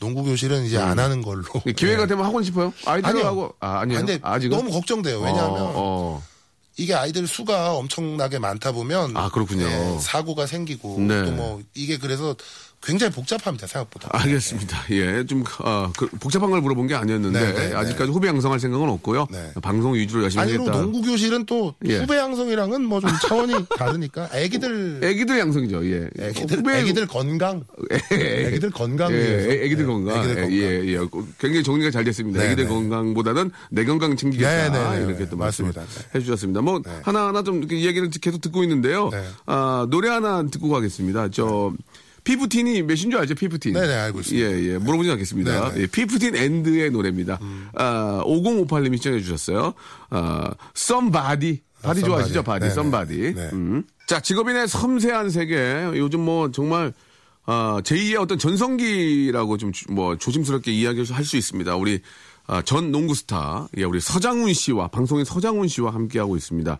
[0.00, 1.44] 농구 교실은 이제 안 하는 걸로
[1.76, 2.06] 기회가 예.
[2.06, 2.72] 되면 하고 싶어요?
[2.86, 3.06] 아니요.
[3.06, 4.00] 아이들하고 아, 아니에요.
[4.00, 5.20] 근데 아직은 너무 걱정돼요.
[5.20, 6.22] 왜냐하면 어, 어.
[6.78, 9.66] 이게 아이들 수가 엄청나게 많다 보면 아, 그렇군요.
[9.66, 11.24] 예, 사고가 생기고 네.
[11.26, 12.34] 또뭐 이게 그래서
[12.82, 14.08] 굉장히 복잡합니다 생각보다.
[14.12, 14.76] 알겠습니다.
[14.90, 17.74] 예, 좀 아, 그 복잡한 걸 물어본 게 아니었는데 네, 네, 네.
[17.76, 19.26] 아직까지 후배 양성할 생각은 없고요.
[19.30, 19.52] 네.
[19.62, 20.82] 방송 위주로 열심히 아니, 그리고 하겠다.
[20.82, 21.98] 농구 교실은 또 예.
[21.98, 25.86] 후배 양성이랑은 뭐 좀 차원이 다르니까 애기들 애기들 양성이죠.
[25.90, 26.08] 예.
[26.18, 27.64] 애기들 후배- 애기들 건강
[28.12, 29.16] 애- 애기들 건강 예.
[29.16, 29.20] 애-
[29.64, 30.16] 예, 건강.
[30.18, 30.52] 애기들 건강.
[30.52, 30.98] 예, 예.
[31.38, 32.40] 굉장히 정리가 잘 됐습니다.
[32.40, 32.70] 네, 애기들 네.
[32.70, 34.50] 건강보다는 내 건강 챙기겠다.
[34.50, 35.28] 네, 네, 네, 이렇게 네.
[35.30, 36.08] 또 말씀을 맞습니다.
[36.16, 36.60] 해 주셨습니다.
[36.62, 39.08] 뭐 하나 하나 좀 이렇게 이야기를 계속 듣고 있는데요.
[39.10, 39.24] 네.
[39.46, 41.28] 아, 노래 하나 듣고 가겠습니다.
[41.30, 41.72] 저
[42.24, 43.34] fifteen이 몇인 줄 알죠?
[43.34, 43.72] fifteen.
[43.74, 44.50] 네, 네, 알고 있습니다.
[44.50, 44.78] 예, 예.
[44.78, 45.68] 물어보진 않겠습니다.
[45.70, 45.80] 네, 네.
[45.82, 47.38] 예, Fifteen And의 노래입니다.
[47.74, 49.74] 아, 5058님이 시청해 주셨어요.
[50.10, 51.60] 아, Somebody.
[51.82, 52.42] body 아, 좋아하시죠?
[52.90, 53.34] body.
[53.34, 53.50] 네.
[53.52, 53.82] 음.
[54.06, 55.90] 자, 직업인의 섬세한 세계.
[55.96, 56.92] 요즘 뭐 정말
[57.44, 61.74] 아, 제2의 어떤 전성기라고 좀 뭐 조심스럽게 이야기할 수 있습니다.
[61.76, 62.00] 우리
[62.46, 66.78] 아, 전 농구 스타, 예, 우리 서장훈 씨와 방송인 서장훈 씨와 함께하고 있습니다.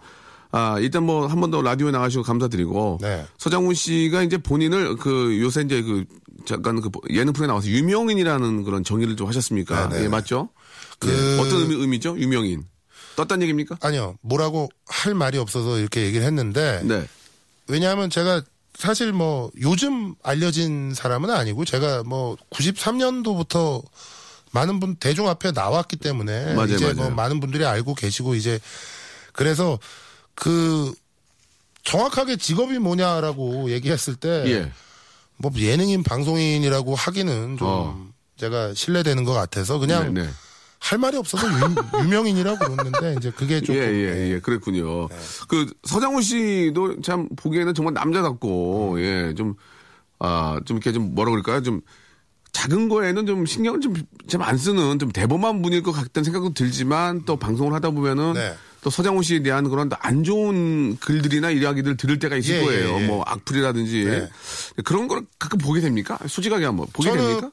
[0.53, 3.25] 아, 일단 뭐 한 번 더 라디오에 나가시고 감사드리고 네.
[3.39, 6.05] 서장훈 씨가 이제 본인을 그 요새 이제 그
[6.45, 9.89] 잠깐 그 예능 프로에 나와서 유명인이라는 그런 정의를 좀 하셨습니까?
[9.89, 10.05] 네, 네.
[10.05, 10.51] 예, 맞죠?
[10.99, 12.17] 그- 예, 어떤 의미, 의미 죠?
[12.19, 12.65] 유명인.
[13.17, 13.77] 떴단 얘기입니까?
[13.83, 17.07] 아니요 뭐라고 할 말이 없어서 이렇게 얘기를 했는데 네.
[17.69, 18.43] 왜냐하면 제가
[18.75, 23.83] 사실 뭐 요즘 알려진 사람은 아니고 제가 뭐 93년도부터
[24.53, 26.97] 많은 분 대중 앞에 나왔기 때문에 맞아요, 이제 맞아요.
[26.97, 28.59] 뭐 많은 분들이 알고 계시고 이제
[29.33, 29.79] 그래서
[30.35, 30.93] 그
[31.85, 34.73] 정확하게 직업이 뭐냐라고 얘기했을 때 예.
[35.37, 38.09] 뭐 예능인 방송인이라고 하기는 좀 어.
[38.37, 40.29] 제가 신뢰되는 것 같아서 그냥 네, 네.
[40.79, 45.09] 할 말이 없어서 유, 명인이라고 그러는데 이제 그게 조금 예, 예, 예, 그랬군요.
[45.09, 45.17] 네.
[45.49, 49.55] 그, 서장훈 씨도 참 보기에는 정말 남자답고, 예, 좀,
[50.19, 51.63] 아, 좀 이렇게 좀 뭐라 그럴까요?
[51.63, 51.83] 좀,
[52.51, 53.95] 작은 거에는 좀 신경을 좀,
[54.29, 58.55] 좀 안 쓰는 좀 대범한 분일 것 같다는 생각도 들지만 또 방송을 하다 보면은 네.
[58.83, 62.99] 또 서장훈 씨에 대한 그런 안 좋은 글들이나 이야기들 들을 때가 있을 예, 거예요.
[62.99, 63.07] 예, 예.
[63.07, 64.05] 뭐 악플이라든지.
[64.05, 64.29] 네.
[64.85, 66.19] 그런 걸 가끔 보게 됩니까?
[66.27, 67.51] 솔직하게 한번 보게 됩니까?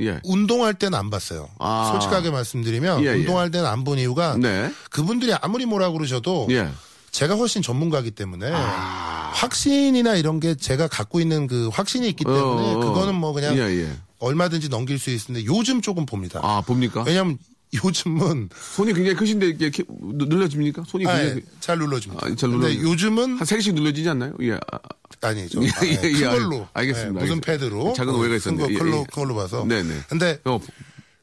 [0.00, 0.20] 예.
[0.24, 1.48] 운동할 때는 안 봤어요.
[1.58, 1.88] 아.
[1.92, 3.10] 솔직하게 말씀드리면 예, 예.
[3.14, 4.70] 운동할 때는 안 본 이유가 네.
[4.90, 6.68] 그분들이 아무리 뭐라 그러셔도 예.
[7.10, 9.30] 제가 훨씬 전문가기 때문에 아.
[9.34, 12.80] 확신이나 이런 게 제가 갖고 있는 그 확신이 있기 때문에 어, 어.
[12.80, 13.90] 그거는 뭐 그냥 예, 예.
[14.18, 16.40] 얼마든지 넘길 수 있는데 요즘 조금 봅니다.
[16.42, 17.02] 아, 봅니까?
[17.06, 17.38] 왜냐면
[17.74, 20.84] 요즘은 손이 굉장히 크신데 누- 눌러집니까?
[20.86, 22.26] 손이 아, 굉장히 예, 잘 눌러줍니다.
[22.26, 22.90] 아, 잘 근데 눌러요.
[22.90, 24.34] 요즘은 한 세 개씩 눌러지지 않나요?
[24.42, 24.52] 예.
[24.54, 24.78] 아,
[25.22, 25.60] 아니죠.
[25.64, 26.68] 예, 아, 예, 예, 큰 예, 걸로.
[26.72, 27.40] 알겠습니다, 예, 무슨.
[27.40, 27.92] 패드로.
[27.96, 28.64] 작은 어, 오해가 큰 있었는데.
[28.66, 29.04] 거, 예, 큰로, 예.
[29.12, 29.64] 큰 걸로 봐서.
[29.64, 29.94] 네네.
[30.08, 30.60] 근데 어,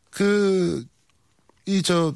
[0.09, 0.83] 그,
[1.65, 2.13] 이, 저,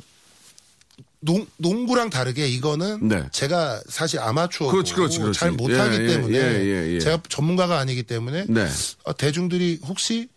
[1.19, 3.23] 농, 농구랑 다르게 이거는 네.
[3.31, 5.39] 제가 사실 아마추어고 그렇지, 그렇지, 그렇지.
[5.39, 6.99] 잘 못하기 예, 예, 때문에 예, 예, 예.
[6.99, 8.67] 제가 전문가가 아니기 때문에 네.
[9.03, 10.29] 어, 대중들이 혹시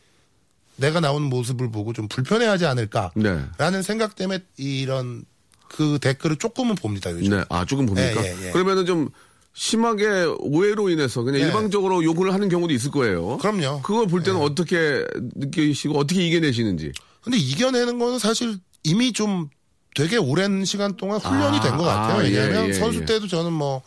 [0.80, 3.82] 내가 나오는 모습을 보고 좀 불편해하지 않을까라는 네.
[3.82, 5.24] 생각 때문에 이런
[5.68, 7.30] 그 댓글을 조금은 봅니다 요즘.
[7.30, 7.44] 네.
[7.48, 8.24] 아, 조금 봅니까?
[8.24, 8.50] 예, 예, 예.
[8.50, 9.08] 그러면은 좀
[9.52, 11.44] 심하게 오해로 인해서 그냥 예.
[11.46, 13.38] 일방적으로 욕을 하는 경우도 있을 거예요.
[13.38, 13.82] 그럼요.
[13.82, 15.04] 그걸 볼 때는 어떻게
[15.36, 16.92] 느끼시고 어떻게 이겨내시는지.
[17.22, 19.48] 근데 이겨내는 거는 사실 이미 좀
[19.94, 22.18] 되게 오랜 시간 동안 훈련이 아, 된것 같아요.
[22.20, 23.04] 아, 예, 왜냐하면 예, 선수 예.
[23.04, 23.82] 때도 저는 뭐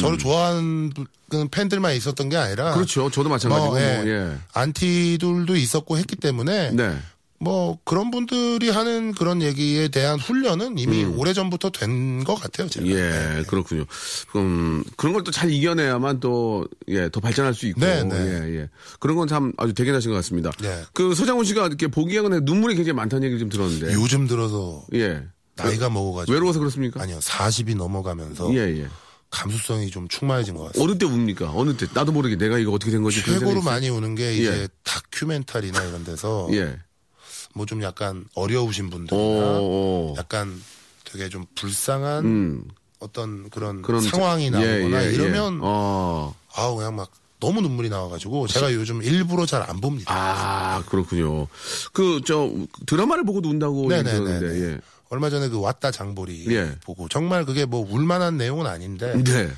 [0.00, 0.92] 저를 좋아하는
[1.50, 3.10] 팬들만 있었던 게 아니라 그렇죠.
[3.10, 3.70] 저도 마찬가지고.
[3.72, 3.96] 뭐, 예.
[3.96, 4.36] 뭐, 예.
[4.54, 6.96] 안티들도 있었고 했기 때문에 네.
[7.38, 11.18] 뭐 그런 분들이 하는 그런 얘기에 대한 훈련은 이미 음.
[11.18, 12.68] 오래 전부터 된 것 같아요.
[12.68, 12.86] 제가.
[12.86, 13.84] 예, 그렇군요.
[14.36, 17.80] 음, 그런 걸 또 잘 이겨내야만 또, 예, 더 발전할 수 있고.
[17.80, 18.14] 네, 네.
[18.16, 18.68] 예, 예.
[19.00, 20.50] 그런 건 참 아주 대견하신 것 같습니다.
[20.62, 20.82] 네.
[20.92, 23.92] 그 서장훈 씨가 이렇게 보기에는 눈물이 굉장히 많다는 얘기를 좀 들었는데.
[23.94, 25.24] 요즘 들어서 예.
[25.56, 27.02] 나이가 먹어가지고 외로워서 그렇습니까?
[27.02, 28.88] 아니요 40이 넘어가면서 예, 예.
[29.30, 30.82] 감수성이 좀 충만해진 것 같습니다.
[30.84, 31.52] 어느 때 웁니까?
[31.54, 31.86] 어느 때?
[31.94, 33.22] 나도 모르게 내가 이거 어떻게 된 거지?
[33.24, 34.68] 최고로 많이 우는 게 이제 예.
[34.84, 36.48] 다큐멘터리나 이런 데서.
[36.52, 36.78] 예.
[37.54, 40.14] 뭐좀 약간 어려우신 분들이나 오, 오.
[40.18, 40.60] 약간
[41.04, 42.64] 되게 좀 불쌍한 음.
[42.98, 45.12] 어떤 그런, 그런 상황이 자- 예, 나오거나 예, 예.
[45.14, 46.34] 이러면 어.
[46.54, 47.10] 아우 그냥 막
[47.40, 50.14] 너무 눈물이 나와가지고 제가 요즘 일부러 잘 안 봅니다.
[50.14, 51.48] 아, 그렇군요.
[51.92, 52.50] 그, 저,
[52.86, 54.30] 드라마를 보고도 운다고 네네네.
[54.72, 54.78] 예.
[55.12, 56.74] 얼마 전에 그 왔다 장보리 예.
[56.84, 59.50] 보고 정말 그게 뭐 울만한 내용은 아닌데 네.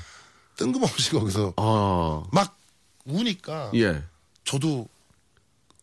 [0.57, 2.57] 뜬금없이 거기서 아, 막
[3.05, 4.03] 우니까 예.
[4.43, 4.85] 저도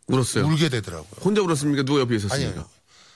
[0.09, 0.45] 울었어요.
[0.45, 1.09] 울게 되더라고요.
[1.25, 1.85] 혼자 울었습니까?
[1.85, 2.51] 누가 옆에 있었습니까?
[2.51, 2.67] 아니요.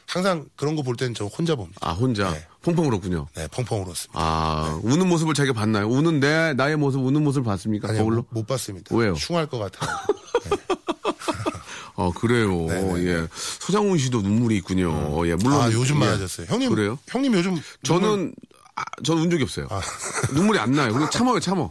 [0.06, 1.78] 항상 그런 거 볼 때는 저 혼자 봅니다.
[1.82, 2.30] 아, 혼자?
[2.30, 2.46] 네.
[2.62, 3.26] 펑펑 울었군요.
[3.34, 4.18] 네, 펑펑 울었습니다.
[4.18, 5.88] 아, 우는 모습을 자기가 봤나요?
[5.90, 7.88] 우는 내, 나의 모습, 우는 모습을 봤습니까?
[7.90, 8.16] 아니요, 거울로?
[8.30, 8.96] 못, 못 봤습니다.
[8.96, 9.12] 왜요?
[9.12, 9.90] 흉할 것 같아요.
[11.96, 12.66] 아, 그래요.
[12.66, 13.06] 네네네.
[13.06, 13.28] 예.
[13.32, 15.26] 서장훈 씨도 눈물이 있군요.
[15.26, 15.60] 예, 물론.
[15.60, 16.00] 아, 요즘 예.
[16.00, 16.46] 많아졌어요.
[16.48, 16.98] 형님, 그래요?
[17.08, 18.34] 형님 요즘 저는,
[18.74, 19.66] 아, 저는 운 적이 없어요.
[20.34, 20.92] 눈물이 안 나요.
[20.92, 21.70] 그냥 참아요, 참어.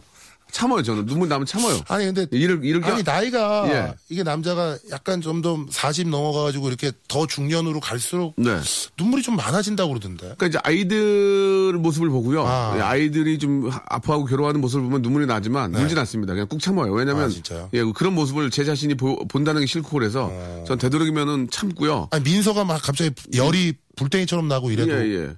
[0.78, 1.06] 요, 저는.
[1.06, 1.80] 눈물 나면 참아요.
[1.88, 2.90] 아니 근데 이를, 이렇게.
[2.90, 3.94] 아니 나이가 예.
[4.08, 8.58] 이게 남자가 약간 좀더40 넘어가가지고 이렇게 더 중년으로 갈수록 네.
[8.98, 10.34] 눈물이 좀 많아진다고 그러던데.
[10.36, 12.46] 그러니까 이제 아이들 모습을 보고요.
[12.46, 12.74] 아.
[12.76, 16.32] 예, 아이들이 좀 아파하고 괴로워하는 모습을 보면 눈물이 나지만 울진 않습니다.
[16.32, 16.92] 그냥 꾹 참아요.
[16.92, 17.54] 왜냐면 네.
[17.54, 17.68] 아?
[17.74, 20.64] 예, 그런 모습을 제 자신이 보- 본다는 게 싫고 그래서 어.
[20.66, 22.08] 전 되도록이면은 참고요.
[22.10, 25.34] 아니 민서가 막 갑자기 열이 불땡이처럼 나고 이래도 예, 예.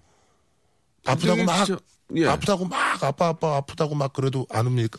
[1.07, 1.67] 아프다고 막
[2.17, 2.27] 예.
[2.27, 4.99] 아프다고 막 아빠 아빠 아프다고 막 그래도 안 웁니까?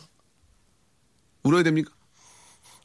[1.42, 1.90] 울어야 됩니까?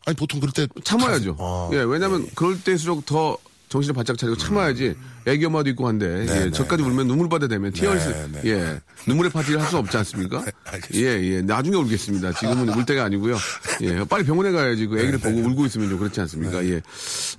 [0.06, 1.36] 아니 보통 그럴 때 참아야죠.
[1.40, 3.38] 아, 예, 왜냐면 그럴 때일수록 더
[3.70, 4.94] 정신을 바짝 차리고 참아야지
[5.26, 8.42] 애기 엄마도 있고 한데 예, 네, 저까지 울면 눈물 바다 되면 티얼스 네.
[8.46, 10.46] 예 눈물의 파티를 할 수 없지 않습니까?
[10.66, 10.94] 알겠습니다.
[11.10, 11.42] 예, 예.
[11.42, 12.34] 나중에 울겠습니다.
[12.34, 13.36] 지금은 울 때가 아니고요.
[13.82, 16.64] 예, 빨리 병원에 가야지 그 애기를 보고 울고 있으면 좀 그렇지 않습니까?
[16.68, 16.82] 예.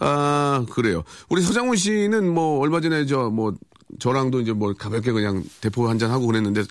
[0.01, 1.05] 아, 그래요.
[1.29, 3.55] 우리 서장훈 씨는 뭐 얼마 전에 저뭐
[4.01, 6.65] 저랑도 이제 뭐 가볍게 그냥 대포 한 잔 하고 그랬는데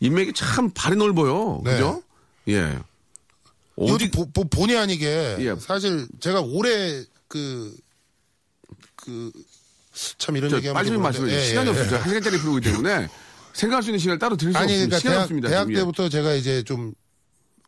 [0.00, 1.60] 인맥이 참 발이 넓어요.
[1.62, 1.72] 네.
[1.72, 2.02] 그죠?
[2.48, 2.78] 예.
[3.76, 5.54] 어디 보, 보- 본의 아니게 예.
[5.58, 7.74] 사실 제가 올해 그
[8.96, 9.30] 그
[10.16, 11.38] 참 이런 저 얘기하면 빨리 좀 주세요.
[11.38, 11.96] 예, 시간이 예, 없습니다.
[11.96, 12.00] 예.
[12.00, 13.08] 한 시간짜리 프로기 때문에
[13.52, 14.86] 생각할 수 있는 시간을 따로 드릴 수 아니 없습니다.
[14.86, 15.48] 그러니까 시간 대학, 없습니다.
[15.50, 15.70] 대학.
[15.70, 15.74] 예.
[15.74, 16.94] 때부터 제가 이제 좀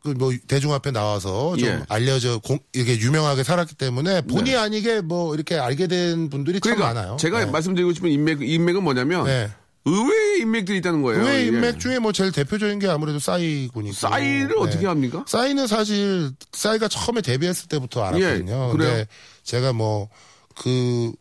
[0.02, 1.82] 그 뭐 대중 앞에 나와서 좀 예.
[1.88, 6.92] 알려져 공, 이게 유명하게 살았기 때문에 본의 아니게 뭐 이렇게 알게 된 분들이 참 그러니까
[6.92, 7.16] 많아요.
[7.18, 7.50] 제가 네.
[7.50, 9.50] 말씀드리고 싶은 인맥, 인맥은 뭐냐면 네.
[9.86, 11.24] 의외의 인맥들이 있다는 거예요.
[11.24, 11.46] 왜 예.
[11.46, 13.94] 인맥 중에 뭐 제일 대표적인 게 아무래도 싸이군이고.
[13.94, 14.54] 싸이를 네.
[14.58, 15.24] 어떻게 합니까?
[15.28, 18.68] 싸이는 사실 싸이가 처음에 데뷔했을 때부터 알았거든요.
[18.72, 19.04] 예, 그래요?
[19.42, 20.08] 제가 뭐
[20.56, 21.12] 그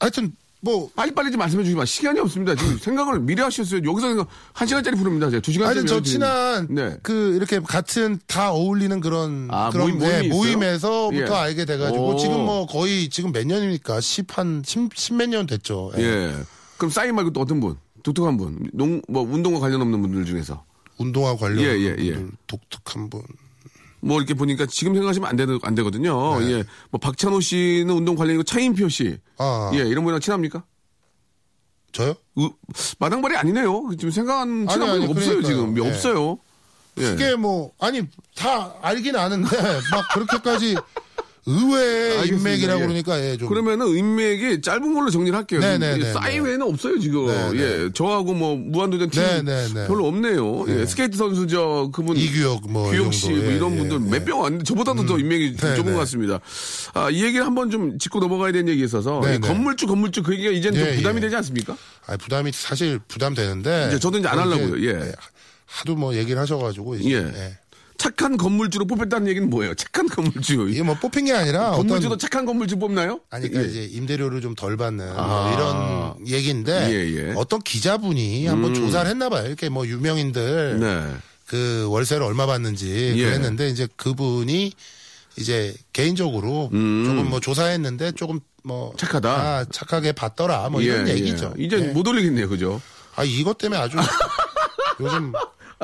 [0.00, 0.32] 하여튼
[0.64, 1.84] 뭐 빨리빨리 좀 말씀해 마.
[1.84, 2.54] 시간이 없습니다.
[2.54, 3.80] 지금 생각을 미리 하셨어요.
[3.84, 5.28] 여기서 생각 한 시간짜리 부릅니다.
[5.28, 5.78] 제가 두 시간짜리.
[5.80, 6.96] 하여튼 저 친한 네.
[7.02, 10.28] 그 이렇게 같은 다 어울리는 그런 아, 그런 모임- 네?
[10.28, 11.38] 모임에서부터 예.
[11.40, 12.16] 알게 돼가지고 오.
[12.16, 13.98] 지금 뭐 거의 지금 몇 년입니까?
[13.98, 15.92] 10한 10몇 년 됐죠.
[15.98, 16.02] 예.
[16.02, 16.34] 예.
[16.82, 17.76] 그럼 싸이 말고 또 어떤 분?
[18.02, 18.58] 독특한 분.
[18.72, 20.64] 농, 뭐, 운동과 관련 없는 분들 중에서.
[20.98, 22.14] 운동화 관련 예, 예, 예.
[22.14, 23.22] 분들 독특한 분.
[24.00, 26.40] 뭐 이렇게 보니까 지금 생각하시면 안, 되, 안 되거든요.
[26.40, 26.50] 네.
[26.50, 26.64] 예.
[26.90, 29.16] 뭐 박찬호 씨는 운동 관련이고 차인표 씨.
[29.38, 30.64] 아 예, 이런 분이랑 친합니까?
[31.92, 32.16] 저요?
[32.36, 32.48] 으,
[32.98, 33.90] 마당발이 아니네요.
[33.96, 35.42] 지금 생각하는 친한 분이 없어요, 그러니까요.
[35.46, 35.78] 지금.
[35.78, 35.88] 예.
[35.88, 36.38] 없어요.
[36.98, 37.02] 예.
[37.02, 38.02] 그게 뭐 아니
[38.34, 39.56] 다 알긴 아는데
[39.92, 40.74] 막 그렇게까지
[41.44, 42.50] 의외의 알겠습니다.
[42.50, 42.86] 인맥이라고 예.
[42.86, 45.58] 그러니까 예, 좀 그러면은 인맥이 짧은 걸로 정리를 할게요.
[45.60, 46.38] 네, 지금 네, 예, 네, 싸이 네.
[46.38, 47.26] 외에는 없어요, 지금.
[47.26, 47.58] 네, 네.
[47.58, 47.90] 예.
[47.92, 49.86] 저하고 뭐, 무한도전 팀 네, 네, 네.
[49.88, 50.66] 별로 없네요.
[50.68, 50.86] 예.
[50.86, 52.16] 스케이트 선수 저, 그분.
[52.16, 53.40] 이규혁 뭐 규혁 이 씨, 정도.
[53.40, 54.18] 뭐 예, 이런 예, 분들 예.
[54.18, 55.92] 몇명 왔는데 저보다도 더 인맥이 네, 좁은 네.
[55.92, 56.38] 것 같습니다.
[56.94, 59.48] 아, 이 얘기를 한번 좀 짚고 넘어가야 되는 얘기 있어서 네, 이 네.
[59.48, 61.20] 건물주, 건물주 그 얘기가 이제는 좀 예, 부담이 예.
[61.22, 61.76] 되지 않습니까?
[62.06, 64.86] 아니 부담이 사실 부담되는데 이제 저도 이제 안 하려고요.
[64.88, 65.12] 예.
[65.66, 67.58] 하도 뭐 얘기를 하셔가지고 이제 예.
[68.02, 68.08] 예.
[68.08, 69.74] 착한 건물주로 뽑혔다는 얘기는 뭐예요?
[69.74, 70.68] 착한 건물주.
[70.70, 73.20] 이게 뭐 뽑힌 게 아니라 건물주도 어떤 착한 건물주 뽑나요?
[73.30, 73.84] 아니 그러니까 예.
[73.84, 75.52] 이제 임대료를 좀 덜 받는 뭐 아.
[75.52, 77.34] 이런 얘기인데 예, 예.
[77.36, 79.46] 어떤 기자분이 한번 조사를 했나 봐요.
[79.46, 81.14] 이렇게 뭐 유명인들 네.
[81.46, 83.24] 그 월세를 얼마 받는지 예.
[83.24, 84.72] 그랬는데 이제 그분이
[85.36, 88.96] 이제 개인적으로 조금 뭐 조사했는데 조금 뭐 음.
[88.96, 89.30] 착하다.
[89.30, 91.54] 아, 착하게 받더라 뭐 이런 예, 얘기죠.
[91.58, 91.64] 예.
[91.64, 91.92] 이제 예.
[91.92, 92.80] 못 올리겠네요, 그죠?
[93.16, 93.96] 아 이것 때문에 아주
[95.00, 95.32] 요즘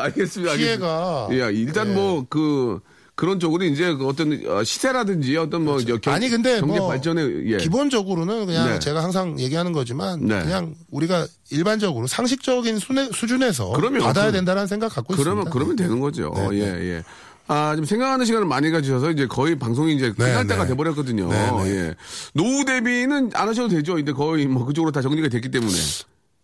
[0.01, 0.55] 알겠습니다.
[0.55, 1.29] 피해가.
[1.33, 1.95] 예, 일단 예.
[1.95, 2.81] 뭐 그
[3.19, 6.11] 그런 쪽으로 이제 그 어떤 어, 시세라든지 어떤 뭐저 경, 그렇죠.
[6.13, 7.57] 아니 근데 경제 뭐 발전에 예.
[7.57, 8.79] 기본적으로는 그냥 네.
[8.79, 10.41] 제가 항상 얘기하는 거지만 네.
[10.41, 14.05] 그냥 우리가 일반적으로 상식적인 수내, 수준에서 그럼요.
[14.05, 15.51] 받아야 된다는 생각 갖고 그러면 있습니다.
[15.51, 16.33] 그러면 되는 거죠.
[16.37, 16.61] 네, 예,
[16.95, 17.03] 예.
[17.49, 20.69] 아, 좀 생각하는 시간을 많이 가지셔서 이제 거의 방송이 이제 끝날 네, 때가 네.
[20.69, 21.29] 돼버렸거든요.
[21.29, 21.71] 네, 네.
[21.71, 21.95] 예.
[22.35, 23.95] 노후 대비는 안 하셔도 되죠.
[23.97, 25.73] 근데 거의 뭐 그쪽으로 다 정리가 됐기 때문에.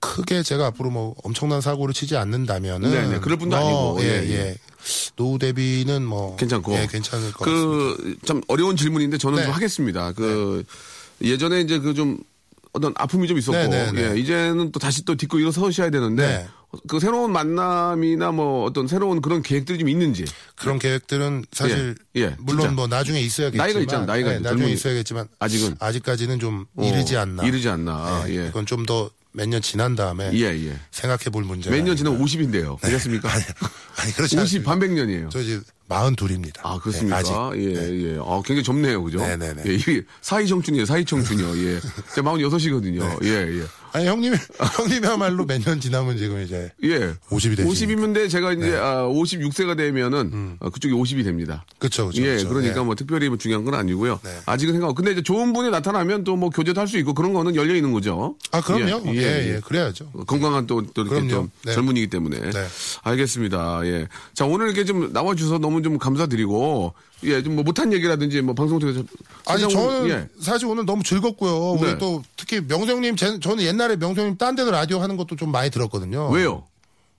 [0.04, 3.18] 크게 제가 앞으로 뭐 엄청난 사고를 치지 않는다면은 네, 네.
[3.20, 4.06] 그럴 분도 뭐, 아니고.
[4.08, 4.34] 예, 예, 예.
[4.50, 4.56] 예.
[5.16, 6.74] 노후 대비는 뭐 괜찮고.
[6.74, 8.02] 예, 괜찮을 것 같습니다.
[8.02, 9.44] 그, 참 어려운 질문인데 저는 네.
[9.44, 10.12] 좀 하겠습니다.
[10.12, 10.64] 그,
[11.22, 12.18] 예전에 이제 그 좀
[12.74, 14.10] 어떤 아픔이 좀 있었고, 네, 네, 네.
[14.10, 16.48] 예, 이제는 또 다시 또 딛고 일어서셔야 되는데, 네.
[16.88, 20.24] 그 새로운 만남이나 뭐 어떤 새로운 그런 계획들이 좀 있는지.
[20.56, 22.72] 그런 계획들은 사실 예, 예, 물론 진짜.
[22.74, 24.50] 뭐 나중에 있어야겠지만 나이가 있잖아, 나이가 예, 있죠.
[24.50, 24.72] 나중에.
[24.72, 25.76] 있어야겠지만 아직은.
[25.78, 27.44] 아직까지는 좀 어, 이르지 않나.
[27.44, 28.24] 이르지 않나.
[28.26, 28.48] 예, 예.
[28.48, 30.78] 이건 좀 더 몇 년 지난 다음에 예, 예.
[30.92, 31.68] 생각해 볼 문제.
[31.68, 32.80] 몇 년 지나면 50인데요.
[32.80, 33.28] 그렇습니까?
[33.32, 33.42] 아니,
[33.96, 34.70] 아니 그렇지 50 않습니다.
[34.70, 35.28] 반백년이에요.
[35.30, 36.62] 저 이제 마흔 둘입니다.
[36.64, 37.16] 아, 그렇습니까?
[37.18, 37.32] 아직.
[37.56, 38.18] 예, 예.
[38.20, 39.02] 아, 굉장히 젊네요.
[39.02, 39.18] 그죠?
[39.18, 39.62] 네, 네, 네.
[39.66, 41.58] 예, 이게 사이 청춘이에요, 사이 청춘이요.
[41.66, 41.80] 예.
[42.14, 43.00] 제가 46이거든요.
[43.20, 43.28] 네.
[43.28, 43.64] 예, 예.
[43.94, 44.36] 아니 형님이
[44.76, 47.14] 형님이야말로 몇 년 지나면 지금 이제 예.
[47.30, 47.64] 50이 되시니까.
[47.70, 48.76] 50이면 제가 이제 네.
[48.76, 51.64] 아, 56세가 되면은 어, 그쪽이 50이 됩니다.
[51.78, 52.10] 그쵸.
[52.14, 52.48] 예, 그쵸.
[52.48, 52.84] 그러니까 예.
[52.84, 54.18] 뭐 특별히 뭐 중요한 건 아니고요.
[54.24, 54.30] 네.
[54.46, 54.94] 아직은 생각.
[54.94, 57.92] 근데 이제 좋은 분이 나타나면 또 뭐 교제도 할 수 있고 그런 거는 열려 있는
[57.92, 58.36] 거죠.
[58.50, 59.14] 아 그럼요.
[59.14, 60.10] 예, 예, 그래야죠.
[60.26, 61.28] 건강한 또, 또 이렇게.
[61.28, 61.72] 좀 네.
[61.72, 62.38] 젊은이기 때문에.
[62.40, 62.66] 네.
[63.04, 63.80] 알겠습니다.
[63.86, 64.08] 예.
[64.34, 66.92] 자, 오늘 이렇게 좀 나와 주셔서 너무 좀 감사드리고,
[67.24, 69.02] 예, 좀 뭐 못한 얘기라든지 뭐 방송 통해서.
[69.46, 70.28] 아니 저는 예.
[70.40, 71.78] 사실 오늘 너무 즐겁고요.
[71.80, 71.90] 네.
[71.92, 75.70] 우리 또 특히 명성님 제- 저는 옛날에 명성님 딴 데서 라디오 하는 것도 좀 많이
[75.70, 76.28] 들었거든요.
[76.30, 76.64] 왜요?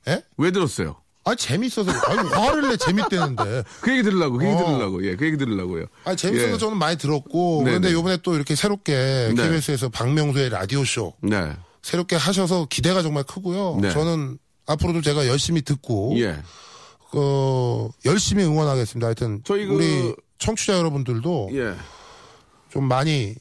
[0.07, 0.23] 예?
[0.37, 0.95] 왜 들었어요?
[1.23, 3.63] 아 재밌어서 아니 화를 내 재밌대는데.
[3.81, 4.65] 그 얘기 들으려고, 그 얘기 어.
[4.65, 5.85] 들으려고, 예, 그 얘기 들으려고요.
[6.03, 6.57] 아 재밌어서 예.
[6.59, 7.69] 저는 많이 들었고 네네.
[7.79, 9.49] 그런데 요번에 또 이렇게 새롭게 네.
[9.49, 11.51] KBS에서 박명수의 라디오 쇼 네.
[11.81, 13.79] 새롭게 하셔서 기대가 정말 크고요.
[13.81, 13.91] 네.
[13.91, 14.37] 저는
[14.67, 16.37] 앞으로도 제가 열심히 듣고 예.
[17.17, 19.07] 어, 열심히 응원하겠습니다.
[19.07, 21.75] 하여튼 저희 그- 우리 청취자 여러분들도 예.
[22.69, 23.35] 좀 많이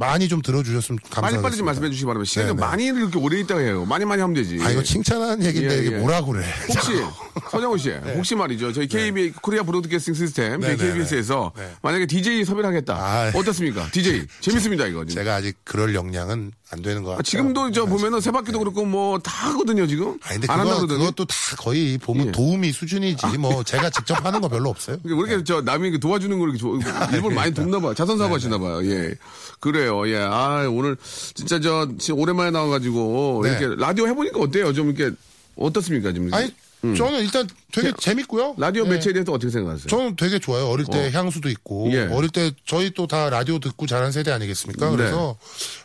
[0.00, 1.20] 많이 좀 들어주셨으면 감사하겠습니다.
[1.30, 2.28] 빨리 빨리 좀 말씀해 주시기 바랍니다.
[2.30, 2.58] 시간이 네네.
[2.60, 3.84] 많이 이렇게 오래 있다가 해요.
[3.84, 4.58] 많이 많이 하면 되지.
[4.62, 5.98] 아 이거 칭찬하는 얘기인데 예, 이게 예.
[5.98, 6.42] 뭐라 그래?
[6.68, 6.92] 혹시
[7.52, 8.72] 서정호 씨, 혹시 말이죠.
[8.72, 11.70] 저희 KB 코리아 브로드캐스팅 시스템 네, 네, KBS에서 네.
[11.82, 12.94] 만약에 DJ 섭외를 하겠다.
[12.94, 13.32] 아.
[13.34, 13.90] 어떻습니까?
[13.92, 15.04] DJ 재밌습니다 이거.
[15.04, 15.22] 지금.
[15.22, 17.18] 제가 아직 그럴 역량은 안 되는 것 같아요.
[17.18, 20.16] 아, 지금도 저 보면은 세바퀴도 그렇고 뭐 다 하거든요 지금.
[20.24, 21.00] 아 근데 안 한다 그거, 그러더니.
[21.00, 22.32] 그것도 다 거의 보면 예.
[22.32, 24.96] 도우미 수준이지 뭐 제가 직접 하는 거 별로 없어요.
[25.04, 27.92] 왜 이렇게 저 남이 도와주는 걸 이렇게 일본 많이 돕나 봐.
[27.94, 28.80] 자선 사고 하시나 봐요.
[28.84, 29.14] 예.
[29.58, 29.89] 그래요.
[30.06, 30.16] 예.
[30.18, 30.96] 아, 오늘
[31.34, 33.50] 진짜 저 오랜만에 나와 가지고 네.
[33.50, 34.72] 이렇게 라디오 해 보니까 어때요?
[34.72, 35.14] 좀 이렇게
[35.56, 36.32] 어떻습니까, 지금?
[36.32, 37.92] 아니 저는 일단 되게 음.
[37.92, 38.54] 자, 재밌고요.
[38.56, 38.90] 라디오 네.
[38.90, 39.86] 매체에 대해서 어떻게 생각하세요?
[39.88, 40.66] 저는 되게 좋아요.
[40.68, 42.08] 어릴 때 향수도 있고 예.
[42.10, 44.88] 어릴 때 저희 또 다 라디오 듣고 자란 세대 아니겠습니까?
[44.90, 44.96] 네.
[44.96, 45.36] 그래서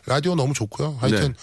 [0.06, 0.96] 라디오 너무 좋고요.
[0.98, 1.34] 하여튼 네.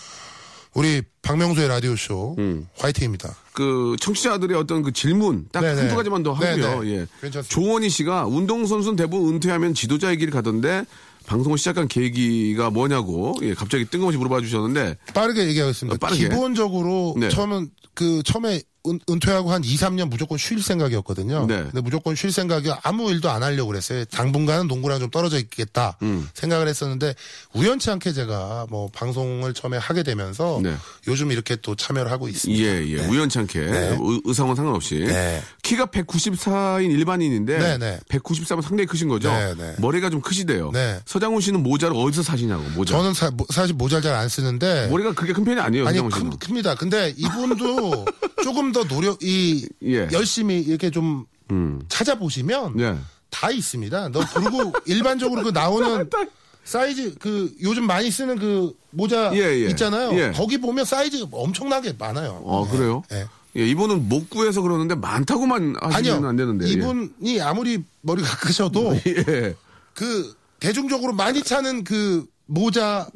[0.73, 2.67] 우리 박명수의 라디오 쇼 음.
[2.79, 3.35] 화이팅입니다.
[3.53, 5.81] 그 청취자들의 어떤 그 질문 딱 네네.
[5.81, 6.79] 한두 가지만 더 하고요.
[6.81, 6.91] 네네.
[6.91, 7.07] 예.
[7.21, 7.43] 괜찮습니다.
[7.49, 10.83] 조원희 씨가 운동 선수는 대부분 은퇴하면 지도자의 길을 가던데
[11.25, 15.95] 방송을 시작한 계기가 뭐냐고 예, 갑자기 뜬금없이 물어봐 주셨는데 빠르게 얘기하겠습니다.
[15.95, 16.23] 어, 빠르게.
[16.23, 17.29] 기본적으로 네.
[17.29, 21.45] 처음은 그 처음에 은, 은퇴하고 한 2, 3년 무조건 쉴 생각이었거든요.
[21.47, 21.63] 네.
[21.63, 24.05] 근데 무조건 쉴 생각이 아무 일도 안 하려고 그랬어요.
[24.05, 26.27] 당분간은 농구랑 좀 떨어져 있겠다 음.
[26.33, 27.13] 생각을 했었는데
[27.53, 30.75] 우연치 않게 제가 뭐 방송을 처음에 하게 되면서 네.
[31.07, 32.61] 요즘 이렇게 또 참여를 하고 있습니다.
[32.63, 32.95] 예, 예.
[32.97, 33.07] 네.
[33.07, 33.97] 우연찮게 네.
[33.99, 35.41] 의, 의상은 상관없이 네.
[35.61, 37.99] 키가 194인 일반인인데 네, 네.
[38.09, 39.31] 194면 상당히 크신 거죠.
[39.31, 39.75] 네, 네.
[39.79, 40.71] 머리가 좀 크시대요.
[40.71, 40.99] 네.
[41.05, 42.95] 서장훈 씨는 모자를 어디서 사시냐고 모자.
[42.97, 43.29] 저는 사,
[43.65, 45.87] 실 모자를 잘 안 쓰는데 머리가 그렇게 큰 편이 아니에요.
[45.87, 45.99] 아니.
[46.09, 46.75] 큽, 큽니다.
[46.75, 48.05] 근데 이분도
[48.43, 50.09] 조금 더 노력 이 예.
[50.11, 51.81] 열심히 이렇게 좀 음.
[51.87, 52.97] 찾아보시면 네.
[53.29, 54.09] 다 있습니다.
[54.09, 56.09] 너 그리고 일반적으로 그 나오는
[56.65, 59.69] 사이즈 그 요즘 많이 쓰는 그 모자 예, 예.
[59.69, 60.17] 있잖아요.
[60.19, 60.31] 예.
[60.31, 62.41] 거기 보면 사이즈 엄청나게 많아요.
[62.43, 62.77] 어, 네.
[62.77, 63.03] 그래요?
[63.09, 63.25] 네.
[63.55, 66.27] 예, 이분은 못 구해서 그러는데 많다고만 하시면 아니요.
[66.27, 66.67] 안 되는데.
[66.67, 66.71] 예.
[66.71, 69.55] 이분이 아무리 머리가 크셔도 예.
[69.93, 73.07] 그 대중적으로 많이 차는 그 모자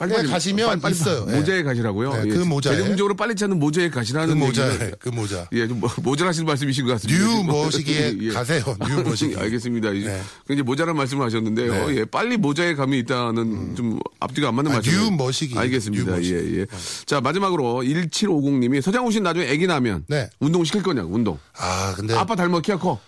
[0.00, 1.26] 빨리 네, 가시면 있어요.
[1.28, 1.36] 예.
[1.36, 2.12] 모자에 가시라고요.
[2.14, 2.28] 네, 예.
[2.30, 2.74] 그 모자에.
[2.74, 6.92] 대중적으로 빨리 찾는 모자에 가시라는 그 모자 그 모자 예, 좀 모- 모자라신 말씀이신 것
[6.92, 7.20] 같습니다.
[7.22, 7.46] New 지금.
[7.46, 8.28] 머시기에 예.
[8.30, 8.62] 가세요.
[8.88, 9.36] New 머시기.
[9.36, 9.90] 알겠습니다.
[9.90, 10.22] 이제 네.
[10.46, 11.72] 굉장히 모자란 말씀을 하셨는데요.
[11.74, 11.84] 네.
[11.84, 11.96] 음.
[11.98, 14.90] 예, 빨리 모자에 감이 있다는 좀 앞뒤가 안 맞는 아, 말씀.
[14.90, 15.58] New 머시기.
[15.58, 16.16] 알겠습니다.
[16.16, 16.34] New.
[16.34, 16.66] 예, 예.
[17.04, 20.30] 자, 마지막으로 1750님이 서장훈 씨 나중에 애기 나면 네.
[20.40, 21.38] 운동 시킬 거냐고, 운동.
[21.58, 22.98] 아 근데 아빠 닮아 키가 커.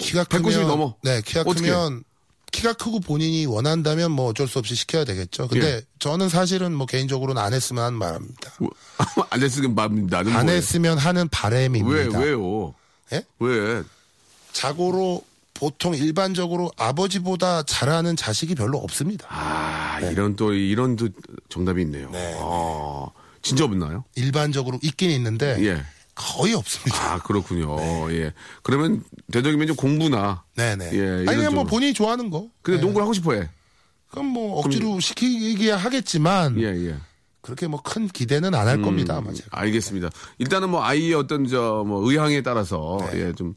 [0.00, 0.96] 키가 190이 크면 넘어.
[1.04, 1.68] 네, 키가 어떻게?
[1.68, 2.02] 크면
[2.52, 5.48] 키가 크고 본인이 원한다면 뭐 어쩔 수 없이 시켜야 되겠죠.
[5.48, 5.82] 근데 예.
[5.98, 8.52] 저는 사실은 뭐 개인적으로는 안 했으면 하는 말입니다.
[9.30, 10.58] 안 했으면 맘, 나는 안 뭐예요?
[10.58, 12.18] 했으면 하는 바람입니다.
[12.18, 12.74] 왜, 왜요?
[13.12, 13.24] 예?
[13.40, 13.82] 왜?
[14.52, 19.26] 자고로 보통 일반적으로 아버지보다 잘하는 자식이 별로 없습니다.
[19.30, 21.08] 아, 이런 또, 이런 또
[21.48, 22.10] 정답이 있네요.
[22.10, 23.06] 네, 아,
[23.40, 24.04] 진짜 없나요?
[24.14, 25.82] 일반적으로 있긴 있는데 예.
[26.14, 27.14] 거의 없습니다.
[27.14, 27.76] 아, 그렇군요.
[28.12, 28.32] 예.
[28.62, 30.44] 그러면 대적이면 좀 공부나.
[30.56, 30.90] 네네.
[30.92, 31.64] 예, 이런 아니면 뭐.
[31.64, 32.48] 본인이 좋아하는 거.
[32.62, 32.82] 근데 네.
[32.84, 33.48] 농구를 하고 싶어 해.
[34.10, 36.96] 그럼 뭐 억지로 시키기야 하겠지만 예, 예.
[37.40, 38.82] 그렇게 뭐 큰 기대는 안할 음.
[38.82, 39.16] 겁니다.
[39.16, 39.48] 아마 제가.
[39.52, 40.10] 알겠습니다.
[40.38, 43.54] 일단은 뭐 아이의 어떤 저 뭐 의향에 따라서 예, 좀,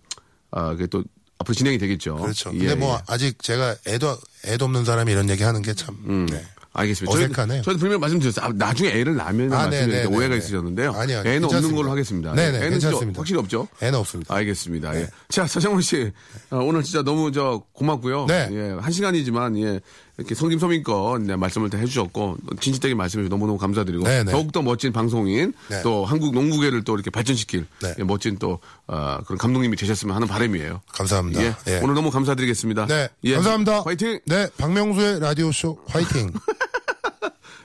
[0.51, 1.03] 아, 그게 또
[1.39, 2.15] 앞으로 진행이 되겠죠.
[2.15, 2.21] 네.
[2.21, 2.51] 그렇죠.
[2.53, 3.03] 예, 근데 뭐 예.
[3.07, 6.25] 아직 제가 애도 애도 없는 사람이 이런 얘기 하는 게 참.
[6.31, 6.41] 네.
[6.75, 7.17] 알겠습니다.
[7.17, 7.61] 어색하네요.
[7.63, 8.45] 저희 분명히 말씀드렸어요.
[8.45, 10.15] 아, 나중에 애를 낳으면 아, 말씀드렸는데 네네네네.
[10.15, 10.91] 오해가 있으셨는데요.
[10.91, 11.19] 아니요, 아니요.
[11.19, 11.75] 애는 없는 괜찮습니다.
[11.77, 12.33] 걸로 하겠습니다.
[12.33, 13.13] 네네, 애는 괜찮습니다.
[13.13, 13.67] 저 확실히 없죠?
[13.81, 14.35] 애는 없습니다.
[14.35, 14.91] 알겠습니다.
[14.91, 14.99] 네.
[15.01, 15.07] 예.
[15.29, 16.11] 자, 서정훈 씨,
[16.51, 18.25] 어, 오늘 진짜 너무 저 고맙고요.
[18.27, 18.49] 네.
[18.51, 19.79] 예, 한 시간이지만 예,
[20.17, 24.31] 이렇게 성김서민껏 네, 말씀을 다 해주셨고 진실되게 말씀해 주셔서 너무너무 감사드리고 네, 네.
[24.31, 25.81] 더욱더 멋진 방송인 네.
[25.81, 27.93] 또 한국 농구계를 또 이렇게 발전시킬 네.
[27.99, 30.81] 예, 멋진 또 어, 그런 감독님이 되셨으면 하는 바람이에요.
[30.93, 31.43] 감사합니다.
[31.43, 31.55] 예.
[31.67, 31.79] 예.
[31.83, 32.85] 오늘 너무 감사드리겠습니다.
[32.87, 33.09] 네.
[33.25, 33.33] 예.
[33.35, 33.81] 감사합니다.
[33.81, 34.19] 화이팅!
[34.25, 34.47] 네.
[34.57, 36.31] 박명수의 라디오 쇼 화이팅.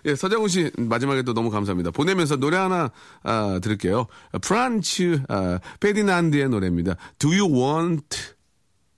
[0.06, 1.90] 예, 서장훈 씨 마지막에 또 너무 감사합니다.
[1.90, 2.90] 보내면서 노래 하나
[3.22, 4.06] 아, 들을게요.
[4.42, 6.96] 프란츠 아, 페디난드의 노래입니다.
[7.18, 8.18] Do you want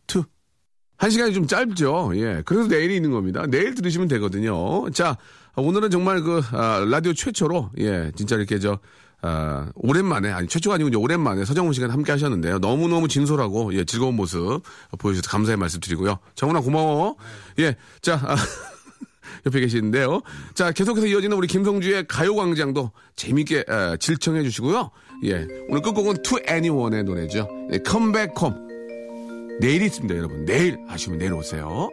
[0.06, 0.24] to?
[0.96, 2.12] 한 시간이 좀 짧죠.
[2.16, 3.44] 예, 그래서 내일이 있는 겁니다.
[3.48, 4.88] 내일 들으시면 되거든요.
[4.90, 5.16] 자,
[5.56, 8.78] 오늘은 정말 그 아, 라디오 최초로 예, 진짜 이렇게 저
[9.20, 12.59] 아, 오랜만에 아니 최초가 아니고 이제 오랜만에 서정훈 씨가 함께 하셨는데요.
[12.59, 14.62] 너무 너무 진솔하고 예, 즐거운 모습
[14.98, 16.18] 보여주셔서 감사의 말씀드리고요.
[16.34, 17.16] 정훈아 고마워.
[17.59, 18.20] 예, 자.
[18.24, 18.36] 아,
[19.47, 20.22] 옆에 계시는데요.
[20.55, 24.90] 자, 계속해서 이어지는 우리 김성주의 가요광장도 재밌게 에, 질청해 주시고요.
[25.24, 25.47] 예.
[25.68, 27.49] 오늘 끝곡은 To Anyone의 노래죠.
[27.72, 28.12] 예, Come.
[29.61, 30.45] 내일 있습니다, 여러분.
[30.45, 31.90] 내일 아시면 내일 오세요.